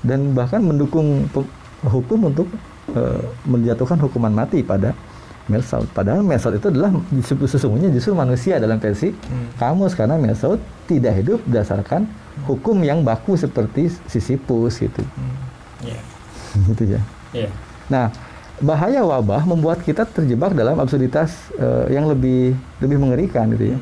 dan 0.00 0.32
bahkan 0.32 0.64
mendukung 0.64 1.28
hukum 1.84 2.32
untuk 2.32 2.48
eh, 2.96 3.22
menjatuhkan 3.44 4.00
hukuman 4.00 4.32
mati 4.32 4.64
pada 4.64 4.96
Melsaut 5.46 5.86
padahal 5.88 6.20
Melsaut 6.20 6.52
itu 6.52 6.66
adalah 6.66 6.90
sesungguhnya 7.42 7.88
justru 7.88 8.12
manusia 8.12 8.58
dalam 8.58 8.76
versi 8.76 9.10
Hmm. 9.10 9.50
kamus. 9.56 9.92
Karena 9.92 10.14
Melsaut 10.14 10.58
tidak 10.84 11.16
hidup 11.16 11.38
berdasarkan 11.42 12.06
hukum 12.44 12.80
yang 12.80 13.00
baku 13.00 13.34
seperti 13.34 13.88
Sisyphus 14.06 14.78
gitu. 14.78 15.02
Hmm. 15.02 15.36
ya 15.82 16.00
gitu 16.68 16.84
ya. 16.88 17.00
Ya 17.32 17.48
Nah, 17.86 18.10
bahaya 18.58 19.00
wabah 19.00 19.44
membuat 19.44 19.78
kita 19.80 20.02
terjebak 20.02 20.50
dalam 20.50 20.74
absurditas 20.76 21.30
eh, 21.54 21.92
yang 21.92 22.06
lebih 22.06 22.52
lebih 22.78 22.98
mengerikan 22.98 23.46
gitu 23.52 23.74
ya. 23.74 23.78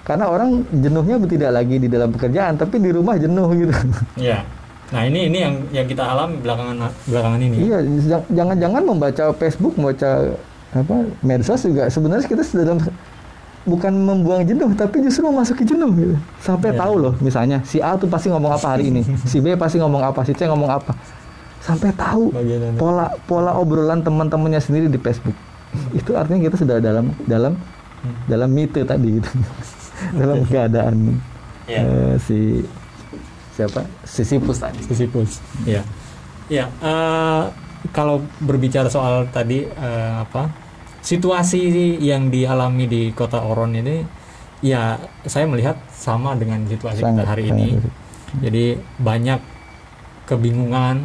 Karena 0.00 0.26
orang 0.26 0.62
jenuhnya 0.72 1.18
tidak 1.24 1.50
lagi 1.52 1.76
di 1.76 1.86
dalam 1.86 2.10
pekerjaan, 2.10 2.54
tapi 2.54 2.78
di 2.78 2.90
rumah 2.90 3.14
jenuh 3.14 3.46
gitu. 3.56 3.74
ya 4.16 4.42
nah 4.90 5.06
ini 5.06 5.30
ini 5.30 5.38
yang 5.38 5.54
yang 5.70 5.86
kita 5.86 6.02
alami 6.02 6.42
belakangan 6.42 6.90
belakangan 7.06 7.38
ini 7.38 7.56
iya, 7.62 7.78
jang- 8.10 8.26
jangan-jangan 8.28 8.82
membaca 8.82 9.24
Facebook, 9.38 9.78
membaca 9.78 10.34
apa 10.70 10.94
medsos 11.20 11.62
juga 11.62 11.86
sebenarnya 11.86 12.24
kita 12.24 12.42
dalam 12.54 12.78
bukan 13.60 13.92
membuang 13.92 14.42
jenuh, 14.42 14.70
tapi 14.72 15.04
justru 15.04 15.26
memasuki 15.26 15.66
jenuh 15.66 15.90
gitu. 15.92 16.16
Sampai 16.40 16.72
Iya. 16.72 16.80
tahu 16.80 16.94
loh, 16.96 17.12
misalnya 17.20 17.60
si 17.62 17.76
A 17.78 17.92
tuh 17.94 18.08
pasti 18.08 18.32
ngomong 18.32 18.54
apa 18.54 18.72
hari 18.72 18.88
ini, 18.88 19.04
si 19.20 19.36
B 19.38 19.52
pasti 19.54 19.76
ngomong 19.76 20.00
apa, 20.00 20.24
si 20.24 20.32
C 20.32 20.48
ngomong 20.48 20.70
apa. 20.70 20.96
Sampai 21.60 21.92
tahu 21.92 22.32
bagian 22.32 22.72
pola 22.80 23.12
pola 23.26 23.52
obrolan 23.52 24.00
teman-temannya 24.00 24.58
sendiri 24.58 24.88
di 24.88 24.96
Facebook 24.96 25.36
itu 25.92 26.16
artinya 26.16 26.40
kita 26.40 26.56
sudah 26.56 26.80
dalam 26.80 27.12
dalam 27.28 27.52
dalam 28.24 28.48
mite 28.48 28.80
tadi 28.82 29.20
gitu 29.20 29.28
dalam 30.20 30.40
keadaan 30.48 31.20
Iya. 31.68 31.80
eh, 31.84 32.14
si 32.16 32.64
siapa 33.54 33.84
Sisyphus 34.02 34.56
tadi 34.56 34.80
Sisyphus. 34.82 35.44
Ya. 35.62 35.84
Ya, 36.48 36.66
eh, 36.80 37.42
kalau 37.92 38.24
berbicara 38.40 38.88
soal 38.88 39.28
tadi 39.28 39.68
eh, 39.68 40.12
apa? 40.16 40.48
Situasi 41.00 41.96
yang 42.00 42.28
dialami 42.28 42.84
di 42.84 43.02
Kota 43.16 43.40
Oron 43.40 43.72
ini 43.76 44.04
ya 44.60 45.00
saya 45.24 45.48
melihat 45.48 45.76
sama 45.88 46.36
dengan 46.36 46.64
situasi 46.68 47.00
kita 47.00 47.24
Sangat, 47.24 47.26
hari 47.26 47.44
sangat 47.48 47.60
ini. 47.60 47.68
Jadi 48.40 48.64
banyak 49.00 49.40
kebingungan, 50.28 50.96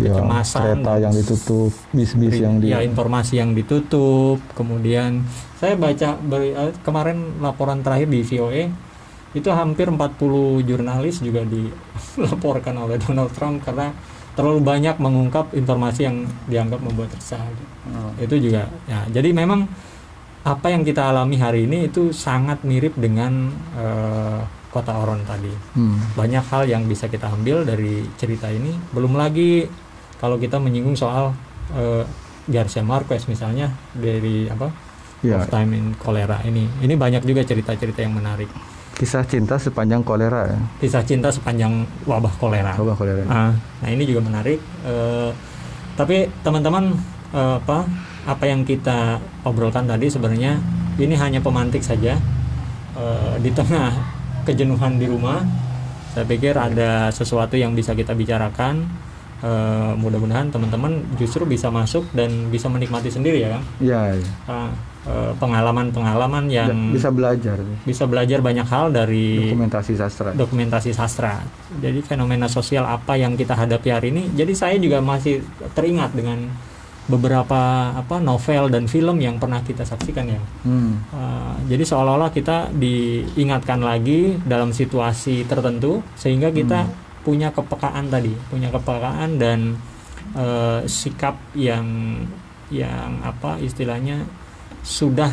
ya, 0.00 0.14
kecemasan, 0.14 0.80
kereta 0.80 0.94
yang 0.96 1.12
ditutup 1.12 1.72
bis-bis 1.92 2.32
beri- 2.38 2.44
yang 2.46 2.54
di 2.62 2.66
ya 2.72 2.80
informasi 2.80 3.36
yang 3.36 3.52
ditutup. 3.52 4.40
Kemudian 4.56 5.26
saya 5.60 5.74
baca 5.76 6.16
beri- 6.16 6.54
eh, 6.56 6.72
kemarin 6.80 7.42
laporan 7.42 7.82
terakhir 7.84 8.08
di 8.08 8.22
VOA 8.24 8.64
itu 9.36 9.48
hampir 9.52 9.92
40 9.92 10.64
jurnalis 10.64 11.20
juga 11.20 11.44
dilaporkan 11.52 12.74
oleh 12.80 12.96
Donald 12.96 13.34
Trump 13.36 13.60
karena 13.60 13.92
terlalu 14.38 14.62
banyak 14.62 15.02
mengungkap 15.02 15.50
informasi 15.50 16.06
yang 16.06 16.22
dianggap 16.46 16.78
membuat 16.78 17.10
resah. 17.10 17.42
Oh. 17.90 18.14
Itu 18.22 18.38
juga 18.38 18.70
ya. 18.86 19.02
Jadi 19.10 19.34
memang 19.34 19.66
apa 20.46 20.70
yang 20.70 20.86
kita 20.86 21.10
alami 21.10 21.42
hari 21.42 21.66
ini 21.66 21.90
itu 21.90 22.14
sangat 22.14 22.62
mirip 22.62 22.94
dengan 22.94 23.50
eh, 23.74 24.40
kota 24.70 24.94
Oron 24.94 25.26
tadi. 25.26 25.50
Hmm. 25.74 25.98
Banyak 26.14 26.44
hal 26.54 26.70
yang 26.70 26.86
bisa 26.86 27.10
kita 27.10 27.26
ambil 27.26 27.66
dari 27.66 28.06
cerita 28.14 28.46
ini. 28.46 28.78
Belum 28.94 29.18
lagi 29.18 29.66
kalau 30.22 30.38
kita 30.38 30.62
menyinggung 30.62 30.94
soal 30.94 31.34
eh, 31.74 32.06
Garcia 32.46 32.86
Marquez 32.86 33.26
misalnya 33.26 33.74
dari 33.90 34.46
apa 34.46 34.70
Ya, 35.18 35.42
of 35.42 35.50
Time 35.50 35.74
in 35.74 35.98
Cholera 35.98 36.38
ini. 36.46 36.70
Ini 36.78 36.94
banyak 36.94 37.26
juga 37.26 37.42
cerita-cerita 37.42 38.06
yang 38.06 38.14
menarik. 38.14 38.46
Kisah 38.98 39.22
cinta 39.24 39.54
sepanjang 39.56 40.02
kolera 40.02 40.50
ya. 40.50 40.58
Kisah 40.82 41.06
cinta 41.06 41.30
sepanjang 41.30 41.86
wabah 42.04 42.34
kolera. 42.36 42.74
Coba 42.74 42.98
kolera. 42.98 43.22
Ah, 43.30 43.54
nah 43.54 43.88
ini 43.88 44.02
juga 44.02 44.26
menarik. 44.26 44.58
Eh, 44.82 45.30
tapi 45.94 46.26
teman-teman 46.42 46.92
eh, 47.30 47.54
apa 47.62 47.86
apa 48.26 48.44
yang 48.44 48.66
kita 48.66 49.22
obrolkan 49.46 49.86
tadi 49.86 50.10
sebenarnya 50.10 50.58
ini 50.98 51.14
hanya 51.14 51.38
pemantik 51.38 51.80
saja 51.80 52.18
Eh, 52.98 53.34
di 53.38 53.50
tengah 53.54 53.94
kejenuhan 54.46 54.98
di 54.98 55.06
rumah. 55.06 55.38
Saya 56.10 56.26
pikir 56.26 56.58
ada 56.58 57.14
sesuatu 57.14 57.54
yang 57.54 57.78
bisa 57.78 57.94
kita 57.94 58.10
bicarakan. 58.10 58.82
Eh, 59.38 59.92
mudah-mudahan 59.94 60.50
teman-teman 60.50 60.98
justru 61.14 61.46
bisa 61.46 61.70
masuk 61.70 62.02
dan 62.10 62.50
bisa 62.50 62.66
menikmati 62.66 63.06
sendiri 63.06 63.38
ya, 63.46 63.54
Kang. 63.54 63.64
Iya, 63.78 64.00
eh, 64.18 64.70
pengalaman-pengalaman 65.40 66.52
yang 66.52 66.92
bisa 66.92 67.08
belajar 67.08 67.56
bisa 67.86 68.04
belajar 68.04 68.44
banyak 68.44 68.66
hal 68.68 68.92
dari 68.92 69.48
dokumentasi 69.48 69.92
sastra. 69.96 70.30
dokumentasi 70.36 70.90
sastra. 70.92 71.40
Jadi 71.80 72.04
fenomena 72.04 72.44
sosial 72.44 72.84
apa 72.84 73.16
yang 73.16 73.32
kita 73.32 73.56
hadapi 73.56 73.88
hari 73.88 74.12
ini. 74.12 74.28
Jadi 74.36 74.52
saya 74.52 74.76
juga 74.76 75.00
masih 75.00 75.40
teringat 75.72 76.12
dengan 76.12 76.50
beberapa 77.08 77.96
apa 77.96 78.20
novel 78.20 78.68
dan 78.68 78.84
film 78.84 79.16
yang 79.24 79.40
pernah 79.40 79.64
kita 79.64 79.82
saksikan 79.82 80.28
ya. 80.28 80.40
Hmm. 80.68 81.00
Uh, 81.08 81.56
jadi 81.64 81.88
seolah-olah 81.88 82.28
kita 82.28 82.68
diingatkan 82.76 83.80
lagi 83.80 84.36
dalam 84.44 84.76
situasi 84.76 85.48
tertentu 85.48 86.04
sehingga 86.20 86.52
kita 86.52 86.84
punya 87.24 87.48
kepekaan 87.48 88.12
tadi, 88.12 88.36
punya 88.52 88.68
kepekaan 88.68 89.40
dan 89.40 89.80
uh, 90.36 90.84
sikap 90.84 91.40
yang 91.56 91.88
yang 92.68 93.24
apa 93.24 93.56
istilahnya 93.64 94.28
sudah 94.80 95.30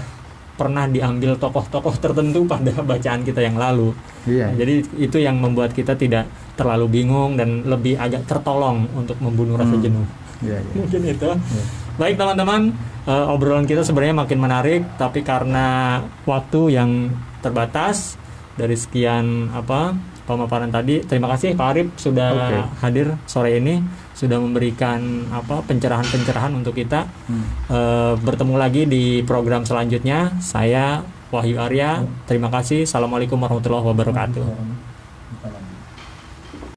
pernah 0.56 0.88
diambil 0.88 1.36
tokoh-tokoh 1.36 2.00
tertentu 2.00 2.48
pada 2.48 2.72
bacaan 2.92 3.22
kita 3.22 3.44
yang 3.44 3.60
lalu. 3.60 3.92
Iya. 4.24 4.56
Jadi 4.56 4.74
itu 4.98 5.18
yang 5.20 5.38
membuat 5.38 5.76
kita 5.76 5.94
tidak 5.94 6.26
terlalu 6.56 6.88
bingung 6.90 7.36
dan 7.36 7.68
lebih 7.68 8.00
agak 8.00 8.24
tertolong 8.24 8.88
untuk 8.96 9.20
membunuh 9.20 9.60
rasa 9.60 9.76
Hmm. 9.76 9.84
jenuh. 9.84 10.08
Iya, 10.40 10.58
iya. 10.58 10.74
Mungkin 10.80 11.02
itu. 11.04 11.30
Iya. 11.30 11.64
Baik 11.96 12.16
teman-teman, 12.16 12.62
eh, 13.04 13.26
obrolan 13.28 13.64
kita 13.64 13.84
sebenarnya 13.84 14.16
makin 14.18 14.40
menarik, 14.40 14.82
tapi 14.96 15.24
karena 15.24 16.00
waktu 16.24 16.76
yang 16.76 17.12
terbatas 17.40 18.16
dari 18.56 18.76
sekian 18.76 19.52
apa 19.52 19.96
pemaparan 20.24 20.68
tadi, 20.68 21.04
terima 21.04 21.30
kasih 21.30 21.54
Pak 21.54 21.68
Arif 21.70 21.88
sudah 21.96 22.30
Oke. 22.32 22.60
hadir 22.82 23.08
sore 23.24 23.60
ini, 23.60 23.80
sudah 24.16 24.40
memberikan 24.40 25.28
apa 25.30 25.60
pencerahan-pencerahan 25.68 26.56
untuk 26.56 26.74
kita. 26.80 27.06
Hmm. 27.28 27.46
Eh, 27.68 28.14
bertemu 28.24 28.56
lagi 28.56 28.88
di 28.88 29.22
program 29.28 29.68
selanjutnya. 29.68 30.40
Saya 30.40 31.04
Wahyu 31.36 31.60
Arya. 31.60 32.08
Terima 32.24 32.48
kasih. 32.48 32.88
Assalamualaikum 32.88 33.36
warahmatullahi 33.36 33.86
wabarakatuh. 33.92 34.95